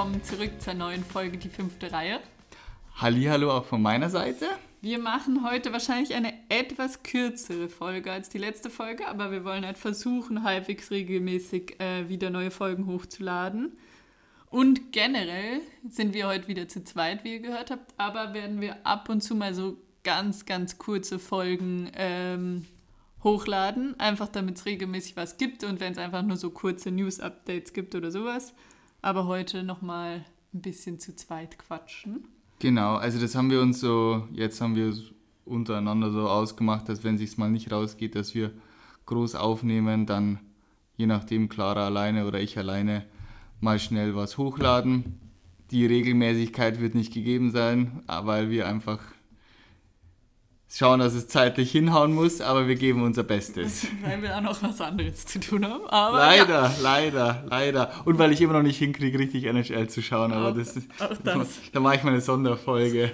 willkommen 0.00 0.24
zurück 0.24 0.52
zur 0.62 0.72
neuen 0.72 1.04
Folge, 1.04 1.36
die 1.36 1.50
fünfte 1.50 1.92
Reihe. 1.92 2.20
Hallihallo 2.94 3.52
auch 3.52 3.66
von 3.66 3.82
meiner 3.82 4.08
Seite. 4.08 4.46
Wir 4.80 4.98
machen 4.98 5.44
heute 5.46 5.74
wahrscheinlich 5.74 6.14
eine 6.14 6.32
etwas 6.48 7.02
kürzere 7.02 7.68
Folge 7.68 8.10
als 8.10 8.30
die 8.30 8.38
letzte 8.38 8.70
Folge, 8.70 9.06
aber 9.06 9.30
wir 9.30 9.44
wollen 9.44 9.66
halt 9.66 9.76
versuchen, 9.76 10.42
halbwegs 10.42 10.90
regelmäßig 10.90 11.78
äh, 11.80 12.08
wieder 12.08 12.30
neue 12.30 12.50
Folgen 12.50 12.86
hochzuladen. 12.86 13.76
Und 14.48 14.90
generell 14.90 15.60
sind 15.86 16.14
wir 16.14 16.28
heute 16.28 16.48
wieder 16.48 16.66
zu 16.66 16.82
zweit, 16.82 17.22
wie 17.24 17.34
ihr 17.34 17.40
gehört 17.40 17.70
habt, 17.70 17.92
aber 17.98 18.32
werden 18.32 18.62
wir 18.62 18.86
ab 18.86 19.10
und 19.10 19.20
zu 19.20 19.34
mal 19.34 19.52
so 19.52 19.76
ganz, 20.02 20.46
ganz 20.46 20.78
kurze 20.78 21.18
Folgen 21.18 21.90
ähm, 21.94 22.64
hochladen, 23.22 24.00
einfach 24.00 24.28
damit 24.28 24.56
es 24.56 24.64
regelmäßig 24.64 25.18
was 25.18 25.36
gibt 25.36 25.62
und 25.62 25.78
wenn 25.78 25.92
es 25.92 25.98
einfach 25.98 26.22
nur 26.22 26.38
so 26.38 26.48
kurze 26.48 26.90
News-Updates 26.90 27.74
gibt 27.74 27.94
oder 27.94 28.10
sowas. 28.10 28.54
Aber 29.02 29.26
heute 29.26 29.62
nochmal 29.62 30.24
ein 30.52 30.62
bisschen 30.62 30.98
zu 30.98 31.14
zweit 31.16 31.58
quatschen. 31.58 32.24
Genau, 32.58 32.96
also 32.96 33.18
das 33.18 33.34
haben 33.34 33.50
wir 33.50 33.60
uns 33.60 33.80
so, 33.80 34.28
jetzt 34.32 34.60
haben 34.60 34.76
wir 34.76 34.88
es 34.88 35.12
untereinander 35.44 36.10
so 36.10 36.28
ausgemacht, 36.28 36.88
dass 36.88 37.02
wenn 37.04 37.14
es 37.16 37.38
mal 37.38 37.50
nicht 37.50 37.72
rausgeht, 37.72 38.14
dass 38.14 38.34
wir 38.34 38.52
groß 39.06 39.34
aufnehmen, 39.34 40.06
dann 40.06 40.38
je 40.96 41.06
nachdem 41.06 41.48
Clara 41.48 41.86
alleine 41.86 42.26
oder 42.26 42.40
ich 42.40 42.58
alleine 42.58 43.06
mal 43.60 43.78
schnell 43.78 44.14
was 44.14 44.36
hochladen. 44.38 45.18
Die 45.70 45.86
Regelmäßigkeit 45.86 46.80
wird 46.80 46.94
nicht 46.94 47.12
gegeben 47.12 47.50
sein, 47.50 48.02
weil 48.06 48.50
wir 48.50 48.68
einfach 48.68 49.00
schauen, 50.72 51.00
dass 51.00 51.14
es 51.14 51.26
zeitlich 51.26 51.70
hinhauen 51.72 52.14
muss, 52.14 52.40
aber 52.40 52.68
wir 52.68 52.76
geben 52.76 53.02
unser 53.02 53.24
Bestes. 53.24 53.86
Weil 54.02 54.22
wir 54.22 54.36
auch 54.36 54.40
noch 54.40 54.62
was 54.62 54.80
anderes 54.80 55.26
zu 55.26 55.40
tun 55.40 55.66
haben. 55.66 55.86
Aber 55.88 56.18
leider, 56.18 56.62
ja. 56.62 56.72
leider, 56.80 57.44
leider. 57.48 57.92
Und 58.04 58.18
weil 58.18 58.32
ich 58.32 58.40
immer 58.40 58.52
noch 58.54 58.62
nicht 58.62 58.78
hinkriege, 58.78 59.18
richtig 59.18 59.44
NHL 59.44 59.88
zu 59.88 60.00
schauen, 60.02 60.32
aber 60.32 60.50
Auch- 60.50 60.54
das 60.54 60.76
ist, 60.76 60.88
auch 61.00 61.16
das. 61.24 61.48
da 61.72 61.80
mache 61.80 61.96
ich 61.96 62.02
mal 62.04 62.10
eine 62.12 62.20
Sonderfolge. 62.20 63.12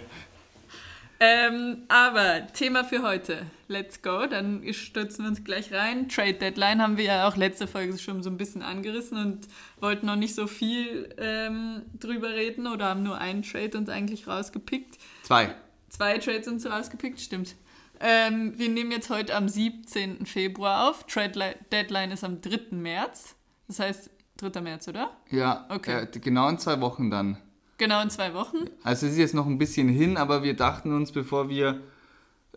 Ähm, 1.18 1.78
aber 1.88 2.46
Thema 2.52 2.84
für 2.84 3.02
heute. 3.02 3.46
Let's 3.68 4.02
go. 4.02 4.26
Dann 4.26 4.62
stürzen 4.74 5.24
wir 5.24 5.30
uns 5.30 5.42
gleich 5.44 5.72
rein. 5.72 6.10
Trade 6.10 6.34
Deadline 6.34 6.82
haben 6.82 6.98
wir 6.98 7.04
ja 7.04 7.26
auch 7.26 7.36
letzte 7.36 7.66
Folge 7.66 7.96
schon 7.96 8.22
so 8.22 8.28
ein 8.28 8.36
bisschen 8.36 8.60
angerissen 8.60 9.16
und 9.16 9.48
wollten 9.80 10.04
noch 10.06 10.16
nicht 10.16 10.34
so 10.34 10.46
viel 10.46 11.08
ähm, 11.16 11.82
drüber 11.98 12.34
reden 12.34 12.66
oder 12.66 12.84
haben 12.90 13.02
nur 13.02 13.16
einen 13.16 13.42
Trade 13.42 13.78
uns 13.78 13.88
eigentlich 13.88 14.28
rausgepickt. 14.28 14.98
Zwei. 15.22 15.54
Zwei 15.96 16.18
Trades 16.18 16.46
uns 16.46 16.66
rausgepickt, 16.66 17.18
stimmt. 17.20 17.54
Ähm, 18.00 18.52
wir 18.58 18.68
nehmen 18.68 18.90
jetzt 18.90 19.08
heute 19.08 19.34
am 19.34 19.48
17. 19.48 20.26
Februar 20.26 20.90
auf. 20.90 21.04
Trade 21.06 21.38
Li- 21.38 21.54
Deadline 21.72 22.10
ist 22.10 22.22
am 22.22 22.42
3. 22.42 22.76
März. 22.76 23.34
Das 23.66 23.78
heißt 23.80 24.10
3. 24.36 24.60
März, 24.60 24.88
oder? 24.88 25.10
Ja, 25.30 25.64
Okay. 25.70 26.02
äh, 26.02 26.18
genau 26.18 26.50
in 26.50 26.58
zwei 26.58 26.78
Wochen 26.82 27.10
dann. 27.10 27.38
Genau 27.78 28.02
in 28.02 28.10
zwei 28.10 28.34
Wochen. 28.34 28.58
Also 28.82 29.06
es 29.06 29.12
ist 29.12 29.18
jetzt 29.18 29.32
noch 29.34 29.46
ein 29.46 29.56
bisschen 29.56 29.88
hin, 29.88 30.18
aber 30.18 30.42
wir 30.42 30.54
dachten 30.54 30.92
uns, 30.94 31.12
bevor 31.12 31.48
wir 31.48 31.80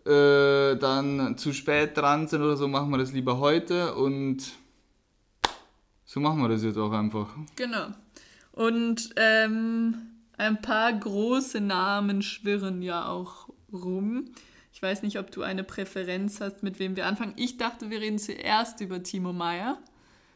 äh, 0.04 0.76
dann 0.76 1.38
zu 1.38 1.54
spät 1.54 1.96
dran 1.96 2.28
sind 2.28 2.42
oder 2.42 2.58
so, 2.58 2.68
machen 2.68 2.90
wir 2.90 2.98
das 2.98 3.12
lieber 3.12 3.38
heute 3.38 3.94
und 3.94 4.52
so 6.04 6.20
machen 6.20 6.40
wir 6.42 6.48
das 6.50 6.62
jetzt 6.62 6.76
auch 6.76 6.92
einfach. 6.92 7.28
Genau. 7.56 7.86
Und 8.52 9.10
ähm, 9.16 9.94
ein 10.40 10.62
paar 10.62 10.92
große 10.92 11.60
Namen 11.60 12.22
schwirren 12.22 12.82
ja 12.82 13.08
auch 13.08 13.48
rum. 13.72 14.30
Ich 14.72 14.82
weiß 14.82 15.02
nicht, 15.02 15.18
ob 15.18 15.30
du 15.30 15.42
eine 15.42 15.64
Präferenz 15.64 16.40
hast, 16.40 16.62
mit 16.62 16.78
wem 16.78 16.96
wir 16.96 17.06
anfangen. 17.06 17.34
Ich 17.36 17.58
dachte, 17.58 17.90
wir 17.90 18.00
reden 18.00 18.18
zuerst 18.18 18.80
über 18.80 19.02
Timo 19.02 19.32
Meyer, 19.32 19.78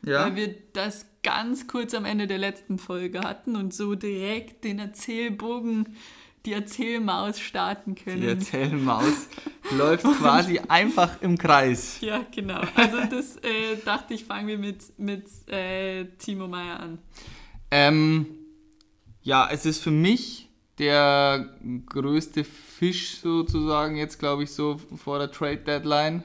Ja, 0.04 0.26
weil 0.26 0.36
wir 0.36 0.54
das 0.74 1.06
ganz 1.22 1.66
kurz 1.66 1.94
am 1.94 2.04
Ende 2.04 2.26
der 2.26 2.38
letzten 2.38 2.78
Folge 2.78 3.20
hatten 3.20 3.56
und 3.56 3.72
so 3.72 3.94
direkt 3.94 4.64
den 4.64 4.78
Erzählbogen, 4.78 5.96
die 6.44 6.52
Erzählmaus 6.52 7.40
starten 7.40 7.94
können. 7.94 8.20
die 8.20 8.26
Erzählmaus 8.28 9.28
läuft 9.78 10.04
quasi 10.04 10.60
einfach 10.68 11.22
im 11.22 11.38
Kreis. 11.38 11.98
Ja, 12.02 12.20
genau. 12.30 12.60
Also 12.74 12.98
das 13.10 13.36
äh, 13.36 13.78
dachte 13.82 14.12
ich, 14.12 14.24
fangen 14.24 14.48
wir 14.48 14.58
mit, 14.58 14.98
mit 14.98 15.24
äh, 15.48 16.04
Timo 16.18 16.46
Meyer 16.46 16.80
an. 16.80 16.98
Ähm, 17.70 18.26
ja, 19.24 19.48
es 19.50 19.66
ist 19.66 19.82
für 19.82 19.90
mich 19.90 20.48
der 20.78 21.56
größte 21.86 22.44
Fisch 22.44 23.18
sozusagen 23.20 23.96
jetzt, 23.96 24.18
glaube 24.18 24.44
ich, 24.44 24.52
so 24.52 24.78
vor 24.96 25.18
der 25.18 25.30
Trade 25.32 25.58
Deadline. 25.58 26.22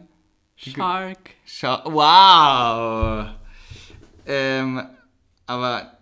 Shark. 0.56 1.18
Scha 1.46 1.82
wow! 1.86 3.30
Ähm, 4.26 4.82
aber 5.48 5.98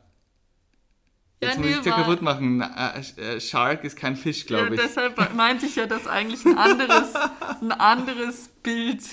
Ja, 1.41 1.49
jetzt 1.49 1.57
muss 1.57 1.67
nee, 1.67 1.73
ich 1.73 1.79
dir 1.81 1.91
war- 1.91 1.97
kaputt 1.99 2.21
machen. 2.23 2.61
Äh, 2.61 2.99
äh, 3.35 3.39
Shark 3.39 3.83
ist 3.83 3.95
kein 3.95 4.15
Fisch, 4.15 4.41
Ja, 4.49 4.57
glaube 4.63 4.75
ich. 4.75 4.81
deshalb 4.81 5.33
meinte 5.35 5.65
ich 5.67 5.75
ja, 5.75 5.85
dass 5.85 6.07
eigentlich 6.07 6.43
ein 6.45 6.57
anderes, 6.57 7.13
ein 7.61 7.71
anderes 7.71 8.47
Bild 8.63 9.03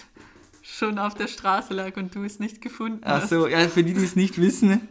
schon 0.62 0.98
auf 0.98 1.14
der 1.14 1.28
Straße 1.28 1.74
lag 1.74 1.96
und 1.98 2.14
du 2.14 2.24
es 2.24 2.38
nicht 2.40 2.62
gefunden 2.62 3.00
Ach 3.04 3.20
hast. 3.22 3.28
so, 3.30 3.46
ja, 3.46 3.68
für 3.68 3.84
die, 3.84 3.92
die 3.92 4.02
es 4.04 4.16
nicht 4.16 4.40
wissen, 4.40 4.88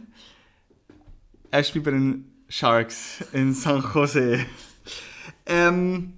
er 1.50 1.64
spielt 1.64 1.84
bei 1.84 1.90
den 1.90 2.30
Sharks 2.48 3.24
in 3.32 3.54
San 3.54 3.82
Jose. 3.94 4.44
Ähm, 5.46 6.14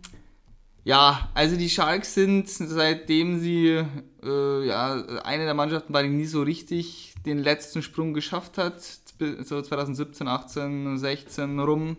ja, 0.85 1.31
also 1.35 1.57
die 1.57 1.69
Sharks 1.69 2.15
sind, 2.15 2.49
seitdem 2.49 3.41
sie 3.41 3.85
äh, 4.23 4.67
ja, 4.67 5.05
eine 5.25 5.45
der 5.45 5.55
Mannschaften 5.55 5.93
war, 5.93 6.03
die 6.03 6.09
nie 6.09 6.27
so 6.27 6.43
richtig 6.43 7.15
den 7.25 7.39
letzten 7.39 7.83
Sprung 7.83 8.15
geschafft 8.15 8.59
hat, 8.59 8.81
so 9.45 9.61
2017, 9.61 10.29
18, 10.29 10.99
16 10.99 11.59
rum, 11.59 11.97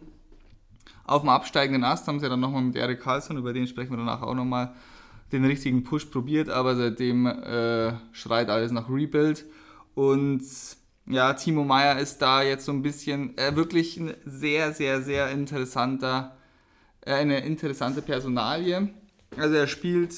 auf 1.07 1.21
dem 1.21 1.29
absteigenden 1.29 1.83
Ast 1.83 2.07
haben 2.07 2.19
sie 2.19 2.29
dann 2.29 2.41
nochmal 2.41 2.61
mit 2.61 2.75
Eric 2.75 3.01
Carlson, 3.01 3.38
über 3.38 3.53
den 3.53 3.65
sprechen 3.65 3.91
wir 3.91 3.97
danach 3.97 4.21
auch 4.21 4.35
nochmal, 4.35 4.73
den 5.31 5.45
richtigen 5.45 5.83
Push 5.83 6.05
probiert, 6.05 6.49
aber 6.49 6.75
seitdem 6.75 7.25
äh, 7.25 7.94
schreit 8.11 8.49
alles 8.49 8.71
nach 8.71 8.89
Rebuild. 8.89 9.45
Und 9.95 10.44
ja, 11.07 11.34
Timo 11.34 11.63
Meyer 11.63 12.00
ist 12.00 12.22
da 12.22 12.41
jetzt 12.44 12.66
so 12.66 12.72
ein 12.72 12.81
bisschen 12.81 13.38
äh, 13.38 13.56
wirklich 13.56 13.97
ein 13.97 14.13
sehr, 14.25 14.73
sehr, 14.73 15.01
sehr 15.01 15.31
interessanter, 15.31 16.38
äh, 17.01 17.13
eine 17.13 17.40
interessante 17.40 18.01
Personalie. 18.01 18.90
Also 19.38 19.56
er 19.56 19.68
spielt 19.68 20.13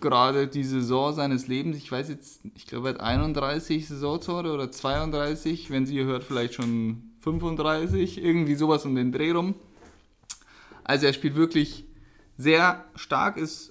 gerade 0.00 0.48
die 0.48 0.64
Saison 0.64 1.14
seines 1.14 1.46
Lebens. 1.46 1.76
Ich 1.76 1.90
weiß 1.90 2.08
jetzt, 2.08 2.40
ich 2.54 2.66
glaube, 2.66 2.88
er 2.88 2.94
hat 2.94 3.00
31 3.00 3.86
Saisontore 3.86 4.52
oder 4.52 4.70
32. 4.70 5.70
Wenn 5.70 5.86
sie 5.86 5.96
ihr 5.96 6.04
hört, 6.04 6.24
vielleicht 6.24 6.54
schon 6.54 7.12
35. 7.20 8.22
Irgendwie 8.22 8.54
sowas 8.54 8.84
um 8.84 8.94
den 8.94 9.12
Dreh 9.12 9.30
rum. 9.30 9.54
Also 10.84 11.06
er 11.06 11.12
spielt 11.12 11.36
wirklich 11.36 11.84
sehr 12.36 12.84
stark. 12.94 13.36
Ist 13.36 13.70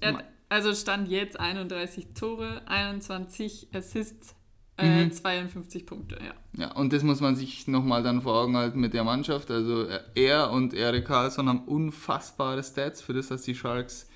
also 0.49 0.73
stand 0.73 1.09
jetzt 1.09 1.39
31 1.39 2.13
Tore, 2.13 2.61
21 2.67 3.67
Assists, 3.73 4.33
äh, 4.77 5.05
Mhm. 5.05 5.11
52 5.11 5.85
Punkte, 5.85 6.17
ja. 6.23 6.33
Ja, 6.65 6.71
und 6.73 6.93
das 6.93 7.03
muss 7.03 7.19
man 7.19 7.35
sich 7.35 7.67
nochmal 7.67 8.03
dann 8.03 8.21
vor 8.21 8.35
Augen 8.35 8.55
halten 8.57 8.79
mit 8.79 8.93
der 8.93 9.03
Mannschaft. 9.03 9.49
Also 9.51 9.83
äh, 9.87 9.99
er 10.15 10.51
und 10.51 10.73
Eric 10.73 11.05
Carlson 11.05 11.49
haben 11.49 11.61
unfassbare 11.65 12.63
Stats 12.63 13.01
für 13.01 13.13
das, 13.13 13.27
dass 13.27 13.41
die 13.43 13.55
Sharks 13.55 14.07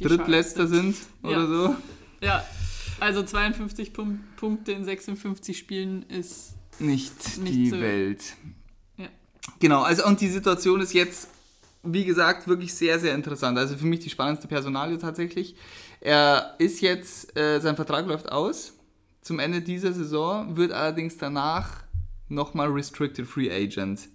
Die 0.00 0.04
Drittletzter 0.04 0.66
Sharks 0.68 0.70
sind 0.72 0.96
oder 1.22 1.40
Ja. 1.42 1.46
so. 1.46 1.76
Ja, 2.20 2.44
also 3.00 3.22
52 3.22 3.92
Pun 3.92 4.20
Punkte 4.36 4.72
in 4.72 4.84
56 4.84 5.56
Spielen 5.58 6.02
ist 6.08 6.54
Nicht, 6.80 7.38
Nicht 7.38 7.54
die 7.54 7.70
so- 7.70 7.80
Welt. 7.80 8.22
Ja. 8.96 9.06
Genau, 9.60 9.82
also 9.82 10.04
und 10.06 10.20
die 10.20 10.28
Situation 10.28 10.80
ist 10.80 10.92
jetzt, 10.94 11.28
wie 11.84 12.04
gesagt, 12.04 12.48
wirklich 12.48 12.74
sehr, 12.74 12.98
sehr 12.98 13.14
interessant. 13.14 13.56
Also 13.58 13.76
für 13.76 13.86
mich 13.86 14.00
die 14.00 14.10
spannendste 14.10 14.48
Personalie 14.48 14.98
tatsächlich. 14.98 15.54
Er 16.00 16.54
ist 16.58 16.80
jetzt, 16.80 17.36
äh, 17.36 17.60
sein 17.60 17.76
Vertrag 17.76 18.06
läuft 18.06 18.30
aus 18.32 18.72
zum 19.24 19.38
Ende 19.38 19.62
dieser 19.62 19.92
Saison, 19.94 20.56
wird 20.56 20.70
allerdings 20.70 21.16
danach 21.16 21.82
nochmal 22.28 22.68
Restricted 22.68 23.26
Free 23.26 23.50
Agent. 23.50 24.08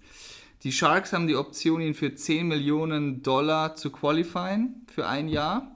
Die 0.62 0.70
Sharks 0.70 1.12
haben 1.12 1.26
die 1.26 1.34
Option, 1.34 1.80
ihn 1.80 1.94
für 1.94 2.14
10 2.14 2.46
Millionen 2.46 3.22
Dollar 3.22 3.74
zu 3.74 3.90
qualifieren 3.90 4.86
für 4.86 5.08
ein 5.08 5.28
Jahr. 5.28 5.74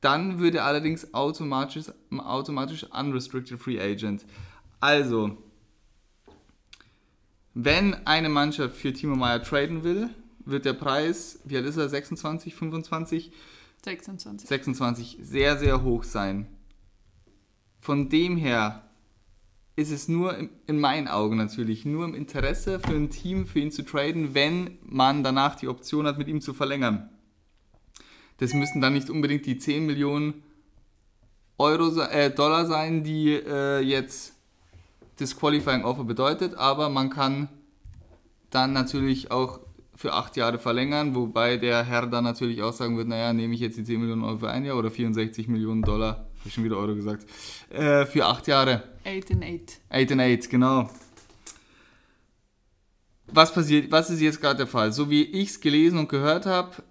Dann 0.00 0.38
würde 0.38 0.58
er 0.58 0.64
allerdings 0.64 1.12
automatisch, 1.12 1.86
automatisch 2.10 2.84
Unrestricted 2.84 3.60
Free 3.60 3.80
Agent. 3.80 4.24
Also, 4.80 5.36
wenn 7.52 7.94
eine 8.06 8.30
Mannschaft 8.30 8.76
für 8.76 8.94
Timo 8.94 9.14
Meyer 9.14 9.42
traden 9.42 9.84
will, 9.84 10.08
wird 10.46 10.64
der 10.64 10.72
Preis, 10.72 11.40
wie 11.44 11.58
alt 11.58 11.66
ist 11.66 11.76
er, 11.76 11.90
26, 11.90 12.54
25, 12.54 13.30
26. 13.84 14.48
26, 14.48 15.18
sehr, 15.20 15.58
sehr 15.58 15.82
hoch 15.82 16.04
sein. 16.04 16.46
Von 17.80 18.08
dem 18.08 18.36
her 18.36 18.84
ist 19.76 19.92
es 19.92 20.08
nur 20.08 20.36
in 20.66 20.80
meinen 20.80 21.06
Augen 21.06 21.36
natürlich 21.36 21.84
nur 21.84 22.04
im 22.04 22.14
Interesse 22.14 22.80
für 22.80 22.94
ein 22.94 23.10
Team, 23.10 23.46
für 23.46 23.60
ihn 23.60 23.70
zu 23.70 23.84
traden, 23.84 24.34
wenn 24.34 24.78
man 24.82 25.22
danach 25.22 25.54
die 25.54 25.68
Option 25.68 26.06
hat, 26.06 26.18
mit 26.18 26.26
ihm 26.26 26.40
zu 26.40 26.52
verlängern. 26.52 27.10
Das 28.38 28.54
müssen 28.54 28.80
dann 28.80 28.94
nicht 28.94 29.10
unbedingt 29.10 29.46
die 29.46 29.58
10 29.58 29.86
Millionen 29.86 30.42
Euro, 31.58 32.00
äh, 32.00 32.30
Dollar 32.30 32.66
sein, 32.66 33.02
die 33.02 33.32
äh, 33.32 33.80
jetzt 33.80 34.34
das 35.16 35.36
Qualifying 35.36 35.84
Offer 35.84 36.04
bedeutet, 36.04 36.54
aber 36.54 36.88
man 36.88 37.10
kann 37.10 37.48
dann 38.50 38.72
natürlich 38.72 39.30
auch 39.30 39.60
für 39.96 40.12
acht 40.12 40.36
Jahre 40.36 40.58
verlängern, 40.58 41.16
wobei 41.16 41.56
der 41.56 41.82
Herr 41.82 42.06
dann 42.06 42.22
natürlich 42.22 42.62
auch 42.62 42.72
sagen 42.72 42.96
wird, 42.96 43.08
naja, 43.08 43.32
nehme 43.32 43.54
ich 43.54 43.60
jetzt 43.60 43.76
die 43.76 43.84
10 43.84 44.00
Millionen 44.00 44.22
Euro 44.22 44.38
für 44.38 44.50
ein 44.50 44.64
Jahr 44.64 44.78
oder 44.78 44.92
64 44.92 45.48
Millionen 45.48 45.82
Dollar, 45.82 46.27
habe 46.40 46.50
schon 46.50 46.64
wieder 46.64 46.76
Euro 46.76 46.94
gesagt, 46.94 47.26
äh, 47.70 48.06
für 48.06 48.26
acht 48.26 48.46
Jahre. 48.46 48.84
8 49.04 49.30
in 49.30 49.42
8. 49.42 49.80
8 49.90 50.12
and 50.12 50.20
8, 50.20 50.50
genau. 50.50 50.90
Was 53.26 53.52
passiert, 53.52 53.90
was 53.90 54.10
ist 54.10 54.20
jetzt 54.20 54.40
gerade 54.40 54.58
der 54.58 54.66
Fall? 54.66 54.92
So 54.92 55.10
wie 55.10 55.22
ich 55.22 55.50
es 55.50 55.60
gelesen 55.60 55.98
und 55.98 56.08
gehört 56.08 56.46
habe, 56.46 56.82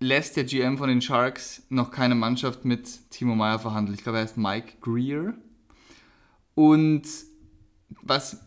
lässt 0.00 0.36
der 0.36 0.44
GM 0.44 0.78
von 0.78 0.88
den 0.88 1.02
Sharks 1.02 1.62
noch 1.68 1.90
keine 1.90 2.14
Mannschaft 2.14 2.64
mit 2.64 3.10
Timo 3.10 3.34
Meyer 3.34 3.58
verhandeln. 3.58 3.96
Ich 3.96 4.02
glaube, 4.02 4.18
er 4.18 4.24
heißt 4.24 4.36
Mike 4.36 4.74
Greer. 4.80 5.34
Und 6.54 7.02
was, 8.02 8.40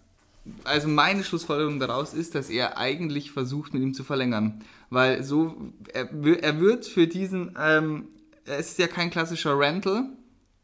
also 0.64 0.88
meine 0.88 1.24
Schlussfolgerung 1.24 1.80
daraus 1.80 2.14
ist, 2.14 2.36
dass 2.36 2.50
er 2.50 2.78
eigentlich 2.78 3.32
versucht, 3.32 3.74
mit 3.74 3.84
ihm 3.84 3.94
zu 3.94 4.04
verlängern. 4.04 4.64
Weil 4.90 5.24
so, 5.24 5.56
er, 5.94 6.10
er 6.42 6.60
wird 6.60 6.86
für 6.86 7.08
diesen, 7.08 7.56
ähm, 7.60 8.08
es 8.46 8.72
ist 8.72 8.80
ja 8.80 8.88
kein 8.88 9.10
klassischer 9.10 9.58
Rental 9.58 10.10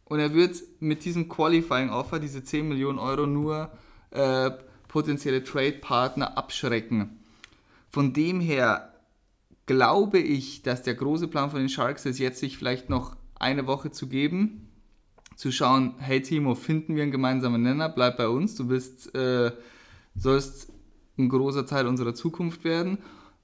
und 0.05 0.19
er 0.19 0.33
wird 0.33 0.55
mit 0.79 1.05
diesem 1.05 1.29
Qualifying 1.29 1.89
Offer, 1.89 2.19
diese 2.19 2.43
10 2.43 2.67
Millionen 2.67 2.99
Euro, 2.99 3.25
nur 3.25 3.71
äh, 4.11 4.51
potenzielle 4.87 5.43
Trade-Partner 5.43 6.37
abschrecken. 6.37 7.19
Von 7.89 8.13
dem 8.13 8.39
her 8.39 8.93
glaube 9.65 10.19
ich, 10.19 10.63
dass 10.63 10.83
der 10.83 10.95
große 10.95 11.27
Plan 11.27 11.51
von 11.51 11.59
den 11.59 11.69
Sharks 11.69 12.05
ist, 12.05 12.19
jetzt 12.19 12.39
sich 12.39 12.57
vielleicht 12.57 12.89
noch 12.89 13.15
eine 13.35 13.67
Woche 13.67 13.91
zu 13.91 14.07
geben, 14.07 14.69
zu 15.35 15.51
schauen, 15.51 15.95
hey 15.99 16.21
Timo, 16.21 16.55
finden 16.55 16.95
wir 16.95 17.03
einen 17.03 17.11
gemeinsamen 17.11 17.61
Nenner, 17.61 17.89
bleib 17.89 18.17
bei 18.17 18.27
uns, 18.27 18.55
du 18.55 18.67
bist, 18.67 19.13
äh, 19.13 19.51
sollst 20.15 20.71
ein 21.17 21.29
großer 21.29 21.65
Teil 21.65 21.85
unserer 21.85 22.15
Zukunft 22.15 22.63
werden. 22.63 22.97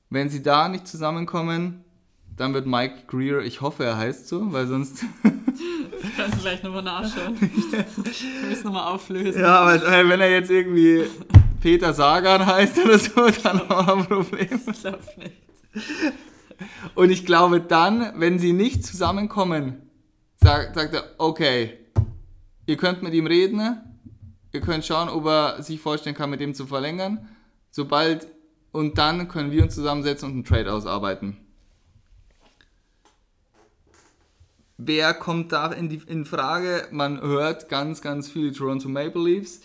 Wenn 0.09 0.29
sie 0.29 0.41
da 0.41 0.69
nicht 0.69 0.87
zusammenkommen, 0.87 1.82
dann 2.35 2.53
wird 2.53 2.65
Mike 2.65 3.03
Greer, 3.07 3.41
ich 3.41 3.61
hoffe, 3.61 3.83
er 3.83 3.97
heißt 3.97 4.27
so, 4.27 4.51
weil 4.51 4.67
sonst. 4.67 5.05
Kannst 6.17 6.37
du 6.37 6.41
gleich 6.41 6.63
nochmal 6.63 6.83
nachschauen. 6.83 7.39
Wir 7.39 8.49
müssen 8.49 8.65
nochmal 8.65 8.93
auflösen. 8.93 9.41
Ja, 9.41 9.59
aber 9.61 10.09
wenn 10.09 10.19
er 10.19 10.31
jetzt 10.31 10.51
irgendwie 10.51 11.05
Peter 11.61 11.93
Sagan 11.93 12.45
heißt 12.45 12.83
oder 12.83 12.99
so, 12.99 13.29
dann 13.41 13.69
haben 13.69 14.09
wir 14.09 14.17
ein 14.17 14.25
Problem. 14.25 14.61
Ich 14.67 14.81
glaube 14.81 14.99
nicht. 15.17 15.33
Und 16.95 17.09
ich 17.09 17.25
glaube 17.25 17.61
dann, 17.61 18.13
wenn 18.19 18.37
sie 18.37 18.53
nicht 18.53 18.85
zusammenkommen, 18.85 19.89
sagt, 20.35 20.75
sagt 20.75 20.93
er, 20.93 21.03
okay, 21.17 21.77
ihr 22.65 22.77
könnt 22.77 23.01
mit 23.01 23.13
ihm 23.13 23.27
reden, 23.27 23.81
ihr 24.51 24.61
könnt 24.61 24.85
schauen, 24.85 25.09
ob 25.09 25.25
er 25.25 25.63
sich 25.63 25.79
vorstellen 25.79 26.15
kann, 26.15 26.29
mit 26.29 26.41
ihm 26.41 26.53
zu 26.53 26.67
verlängern. 26.67 27.29
Sobald, 27.71 28.27
und 28.71 28.97
dann 28.97 29.27
können 29.29 29.51
wir 29.51 29.63
uns 29.63 29.73
zusammensetzen 29.75 30.29
und 30.29 30.35
einen 30.35 30.43
Trade 30.43 30.71
ausarbeiten. 30.71 31.42
Wer 34.77 35.13
kommt 35.13 35.51
da 35.51 35.71
in, 35.71 35.89
die, 35.89 36.01
in 36.07 36.25
Frage? 36.25 36.87
Man 36.91 37.21
hört 37.21 37.69
ganz, 37.69 38.01
ganz 38.01 38.29
viele 38.29 38.51
Toronto 38.51 38.89
Maple 38.89 39.23
Leafs. 39.23 39.61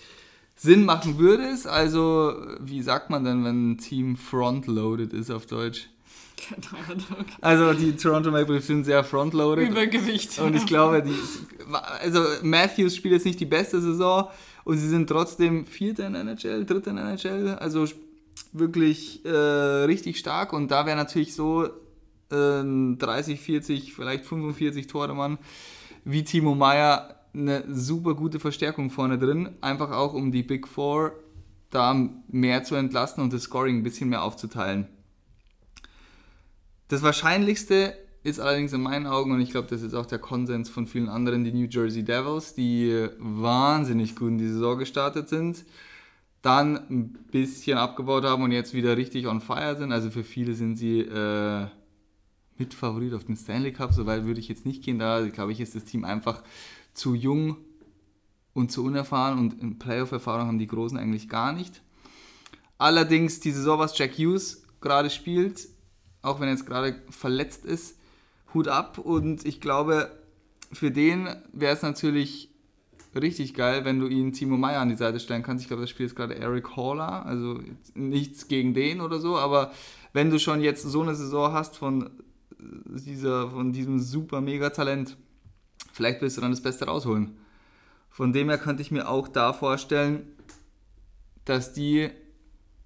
Sinn 0.55 0.85
machen 0.85 1.19
würde 1.19 1.45
es, 1.45 1.67
also 1.67 2.35
wie 2.61 2.83
sagt 2.83 3.11
man 3.11 3.25
denn, 3.25 3.45
wenn 3.45 3.73
ein 3.73 3.79
Team 3.79 4.17
frontloaded 4.17 5.13
ist 5.13 5.31
auf 5.31 5.47
Deutsch? 5.47 5.89
Keine 6.37 6.85
Ahnung. 6.85 7.27
Also 7.41 7.73
die 7.75 7.97
Toronto 7.97 8.31
Maple 8.31 8.55
Leafs 8.55 8.67
sind 8.67 8.85
sehr 8.85 9.05
frontloaded. 9.05 9.69
Übergewicht. 9.69 10.39
Und 10.41 10.57
ich 10.57 10.67
glaube, 10.67 11.03
die, 11.03 11.15
also 12.01 12.25
Matthews 12.43 12.97
spielt 12.97 13.15
jetzt 13.15 13.27
nicht 13.27 13.39
die 13.39 13.47
beste 13.47 13.81
Saison 13.81 14.29
und 14.65 14.79
sie 14.79 14.89
sind 14.89 15.09
trotzdem 15.09 15.65
Vierter 15.65 16.07
in 16.09 16.15
der 16.15 16.23
NHL, 16.23 16.65
Dritter 16.65 16.91
in 16.91 16.97
der 16.97 17.07
NHL, 17.07 17.57
also 17.61 17.87
wirklich 18.53 19.25
äh, 19.25 19.31
richtig 19.31 20.19
stark 20.19 20.53
und 20.53 20.71
da 20.71 20.87
wäre 20.87 20.97
natürlich 20.97 21.35
so 21.35 21.69
äh, 22.31 22.63
30, 22.97 23.41
40, 23.41 23.95
vielleicht 23.95 24.25
45 24.25 24.87
Tore 24.87 25.15
Mann 25.15 25.39
wie 26.05 26.25
Timo 26.25 26.55
Meyer 26.55 27.17
eine 27.35 27.65
super 27.69 28.15
gute 28.15 28.41
Verstärkung 28.41 28.91
vorne 28.91 29.19
drin, 29.19 29.51
einfach 29.61 29.91
auch 29.91 30.15
um 30.15 30.33
die 30.33 30.43
Big 30.43 30.67
Four 30.67 31.13
da 31.71 31.95
mehr 32.29 32.65
zu 32.65 32.75
entlasten 32.75 33.23
und 33.23 33.33
das 33.33 33.43
Scoring 33.43 33.79
ein 33.79 33.83
bisschen 33.83 34.09
mehr 34.09 34.23
aufzuteilen. 34.23 34.89
Das 36.89 37.03
Wahrscheinlichste 37.03 37.95
ist 38.23 38.41
allerdings 38.41 38.73
in 38.73 38.81
meinen 38.81 39.07
Augen, 39.07 39.33
und 39.33 39.41
ich 39.41 39.51
glaube, 39.51 39.69
das 39.69 39.83
ist 39.83 39.95
auch 39.95 40.07
der 40.07 40.19
Konsens 40.19 40.71
von 40.71 40.87
vielen 40.87 41.09
anderen, 41.09 41.45
die 41.45 41.53
New 41.53 41.69
Jersey 41.69 42.03
Devils, 42.03 42.55
die 42.55 43.09
wahnsinnig 43.19 44.17
gut 44.17 44.29
in 44.29 44.39
die 44.39 44.49
Saison 44.49 44.79
gestartet 44.79 45.29
sind, 45.29 45.65
dann 46.41 46.77
ein 46.89 47.13
bisschen 47.31 47.79
abgebaut 47.79 48.25
haben 48.25 48.43
und 48.43 48.53
jetzt 48.53 48.73
wieder 48.73 48.97
richtig 48.97 49.27
on 49.27 49.41
fire 49.41 49.77
sind. 49.77 49.93
Also 49.93 50.11
für 50.11 50.25
viele 50.25 50.55
sind 50.55 50.77
sie 50.77 51.01
äh, 51.01 51.67
Mitfavorit 52.59 53.15
auf 53.15 53.25
den 53.25 53.37
Stanley 53.37 53.73
Cup, 53.73 53.93
soweit 53.93 54.25
würde 54.25 54.41
ich 54.41 54.49
jetzt 54.49 54.67
nicht 54.67 54.83
gehen. 54.83 54.99
Da 54.99 55.27
glaube 55.29 55.53
ich, 55.53 55.61
ist 55.61 55.75
das 55.75 55.85
Team 55.85 56.05
einfach 56.05 56.43
zu 56.95 57.15
jung 57.15 57.57
und 58.55 58.73
zu 58.73 58.85
unerfahren 58.85 59.39
und 59.39 59.79
Playoff-Erfahrung 59.79 60.47
haben 60.47 60.59
die 60.59 60.67
Großen 60.67 60.99
eigentlich 60.99 61.29
gar 61.29 61.53
nicht. 61.53 61.83
Allerdings 62.77 63.41
die 63.41 63.51
Saison, 63.51 63.79
was 63.79 63.97
Jack 63.97 64.19
Hughes 64.19 64.63
gerade 64.81 65.11
spielt, 65.11 65.69
auch 66.23 66.41
wenn 66.41 66.49
er 66.49 66.55
jetzt 66.55 66.67
gerade 66.67 67.01
verletzt 67.11 67.65
ist, 67.65 67.97
Hut 68.55 68.69
ab. 68.69 68.99
Und 68.99 69.45
ich 69.47 69.61
glaube, 69.61 70.11
für 70.73 70.91
den 70.91 71.29
wäre 71.53 71.75
es 71.75 71.83
natürlich 71.83 72.51
richtig 73.15 73.55
geil, 73.55 73.85
wenn 73.85 73.99
du 73.99 74.07
ihn 74.07 74.33
Timo 74.33 74.57
Meyer 74.57 74.81
an 74.81 74.91
die 74.91 74.95
Seite 74.95 75.21
stellen 75.21 75.43
kannst. 75.43 75.63
Ich 75.63 75.69
glaube, 75.69 75.83
das 75.83 75.91
Spiel 75.91 76.07
ist 76.07 76.15
gerade 76.15 76.37
Eric 76.37 76.77
Haller, 76.77 77.27
also 77.27 77.61
nichts 77.95 78.49
gegen 78.49 78.75
den 78.75 79.01
oder 79.01 79.19
so, 79.19 79.37
aber 79.37 79.73
wenn 80.13 80.31
du 80.31 80.39
schon 80.39 80.61
jetzt 80.61 80.83
so 80.83 81.03
eine 81.03 81.15
Saison 81.15 81.53
hast 81.53 81.77
von, 81.77 82.11
dieser, 82.59 83.51
von 83.51 83.73
diesem 83.73 83.99
super 83.99 84.41
mega 84.41 84.71
Talent, 84.71 85.17
vielleicht 85.93 86.21
willst 86.21 86.37
du 86.37 86.41
dann 86.41 86.51
das 86.51 86.63
Beste 86.63 86.87
rausholen. 86.87 87.37
Von 88.11 88.33
dem 88.33 88.49
her 88.49 88.59
könnte 88.59 88.83
ich 88.83 88.91
mir 88.91 89.09
auch 89.09 89.29
da 89.29 89.53
vorstellen, 89.53 90.27
dass 91.45 91.73
die 91.73 92.11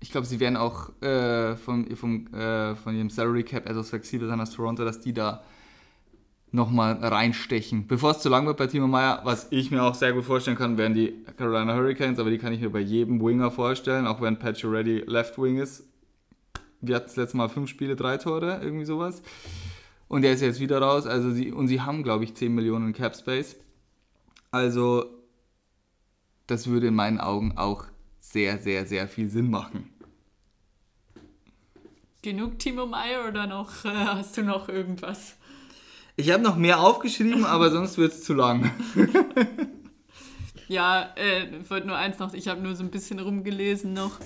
ich 0.02 0.10
glaube, 0.10 0.26
sie 0.26 0.40
werden 0.40 0.56
auch 0.56 0.90
äh, 1.00 1.56
vom, 1.56 1.86
vom, 1.96 2.26
äh, 2.34 2.74
von 2.74 2.96
ihrem 2.96 3.08
Salary 3.08 3.44
Cap 3.44 3.68
etwas 3.68 3.90
flexibler 3.90 4.26
sein 4.26 4.40
als 4.40 4.50
Toronto, 4.50 4.84
dass 4.84 4.98
die 5.00 5.12
da 5.12 5.44
nochmal 6.50 6.94
reinstechen. 6.94 7.86
Bevor 7.86 8.10
es 8.10 8.18
zu 8.18 8.28
lang 8.28 8.44
wird 8.46 8.56
bei 8.56 8.66
Timo 8.66 8.88
Meyer, 8.88 9.20
was 9.24 9.46
ich 9.50 9.70
mir 9.70 9.82
auch 9.82 9.94
sehr 9.94 10.12
gut 10.12 10.24
vorstellen 10.24 10.56
kann, 10.56 10.76
wären 10.76 10.92
die 10.92 11.14
Carolina 11.38 11.74
Hurricanes, 11.74 12.18
aber 12.18 12.30
die 12.30 12.38
kann 12.38 12.52
ich 12.52 12.60
mir 12.60 12.70
bei 12.70 12.80
jedem 12.80 13.24
Winger 13.24 13.50
vorstellen, 13.50 14.06
auch 14.06 14.20
wenn 14.20 14.38
Patch 14.38 14.64
Ready 14.64 15.04
Left 15.06 15.38
Wing 15.38 15.58
ist. 15.58 15.84
Wir 16.80 16.96
hatten 16.96 17.06
das 17.06 17.16
letzte 17.16 17.36
Mal 17.36 17.48
fünf 17.48 17.70
Spiele, 17.70 17.94
drei 17.94 18.16
Tore, 18.18 18.60
irgendwie 18.60 18.84
sowas. 18.84 19.22
Und 20.12 20.20
der 20.20 20.34
ist 20.34 20.42
jetzt 20.42 20.60
wieder 20.60 20.78
raus. 20.78 21.06
Also 21.06 21.30
sie, 21.30 21.52
und 21.52 21.68
sie 21.68 21.80
haben, 21.80 22.02
glaube 22.02 22.24
ich, 22.24 22.34
10 22.34 22.54
Millionen 22.54 22.92
Cap 22.92 23.16
Space. 23.16 23.56
Also, 24.50 25.06
das 26.46 26.66
würde 26.66 26.88
in 26.88 26.94
meinen 26.94 27.18
Augen 27.18 27.56
auch 27.56 27.86
sehr, 28.20 28.58
sehr, 28.58 28.84
sehr 28.84 29.08
viel 29.08 29.30
Sinn 29.30 29.48
machen. 29.48 29.88
Genug 32.20 32.58
Timo 32.58 32.84
Meyer 32.84 33.26
oder 33.26 33.46
noch, 33.46 33.86
äh, 33.86 33.88
hast 33.88 34.36
du 34.36 34.42
noch 34.42 34.68
irgendwas? 34.68 35.36
Ich 36.16 36.30
habe 36.30 36.42
noch 36.42 36.56
mehr 36.56 36.80
aufgeschrieben, 36.80 37.46
aber 37.46 37.70
sonst 37.70 37.96
wird 37.96 38.12
es 38.12 38.22
zu 38.22 38.34
lang. 38.34 38.70
ja, 40.68 41.08
äh, 41.16 41.56
ich 41.56 41.70
wollte 41.70 41.86
nur 41.86 41.96
eins 41.96 42.18
noch, 42.18 42.34
ich 42.34 42.48
habe 42.48 42.60
nur 42.60 42.76
so 42.76 42.84
ein 42.84 42.90
bisschen 42.90 43.18
rumgelesen 43.18 43.94
noch, 43.94 44.18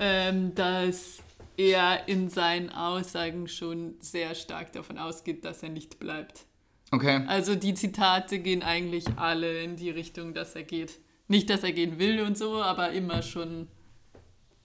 ähm, 0.00 0.56
dass 0.56 1.22
er 1.60 2.08
in 2.08 2.30
seinen 2.30 2.70
Aussagen 2.70 3.46
schon 3.46 3.96
sehr 4.00 4.34
stark 4.34 4.72
davon 4.72 4.98
ausgeht, 4.98 5.44
dass 5.44 5.62
er 5.62 5.68
nicht 5.68 5.98
bleibt. 5.98 6.46
Okay. 6.90 7.24
Also 7.26 7.54
die 7.54 7.74
Zitate 7.74 8.38
gehen 8.38 8.62
eigentlich 8.62 9.04
alle 9.16 9.62
in 9.62 9.76
die 9.76 9.90
Richtung, 9.90 10.34
dass 10.34 10.54
er 10.56 10.64
geht. 10.64 10.98
Nicht, 11.28 11.50
dass 11.50 11.62
er 11.62 11.72
gehen 11.72 11.98
will 11.98 12.22
und 12.22 12.36
so, 12.36 12.62
aber 12.62 12.90
immer 12.90 13.22
schon. 13.22 13.68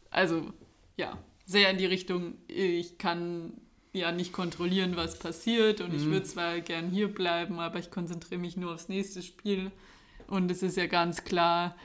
Also, 0.10 0.54
ja, 0.98 1.18
sehr 1.46 1.70
in 1.70 1.78
die 1.78 1.86
Richtung, 1.86 2.36
ich 2.48 2.98
kann 2.98 3.54
ja 3.94 4.12
nicht 4.12 4.34
kontrollieren, 4.34 4.96
was 4.96 5.20
passiert 5.20 5.82
und 5.82 5.90
mhm. 5.90 5.96
ich 5.96 6.06
würde 6.06 6.24
zwar 6.24 6.60
gern 6.62 6.90
hier 6.90 7.14
bleiben, 7.14 7.60
aber 7.60 7.80
ich 7.80 7.92
konzentriere 7.92 8.40
mich 8.40 8.58
nur 8.58 8.74
aufs 8.74 8.90
nächste 8.90 9.22
Spiel. 9.22 9.72
Und 10.28 10.50
es 10.50 10.64
ist 10.64 10.78
ja 10.78 10.88
ganz 10.88 11.24
klar, 11.24 11.76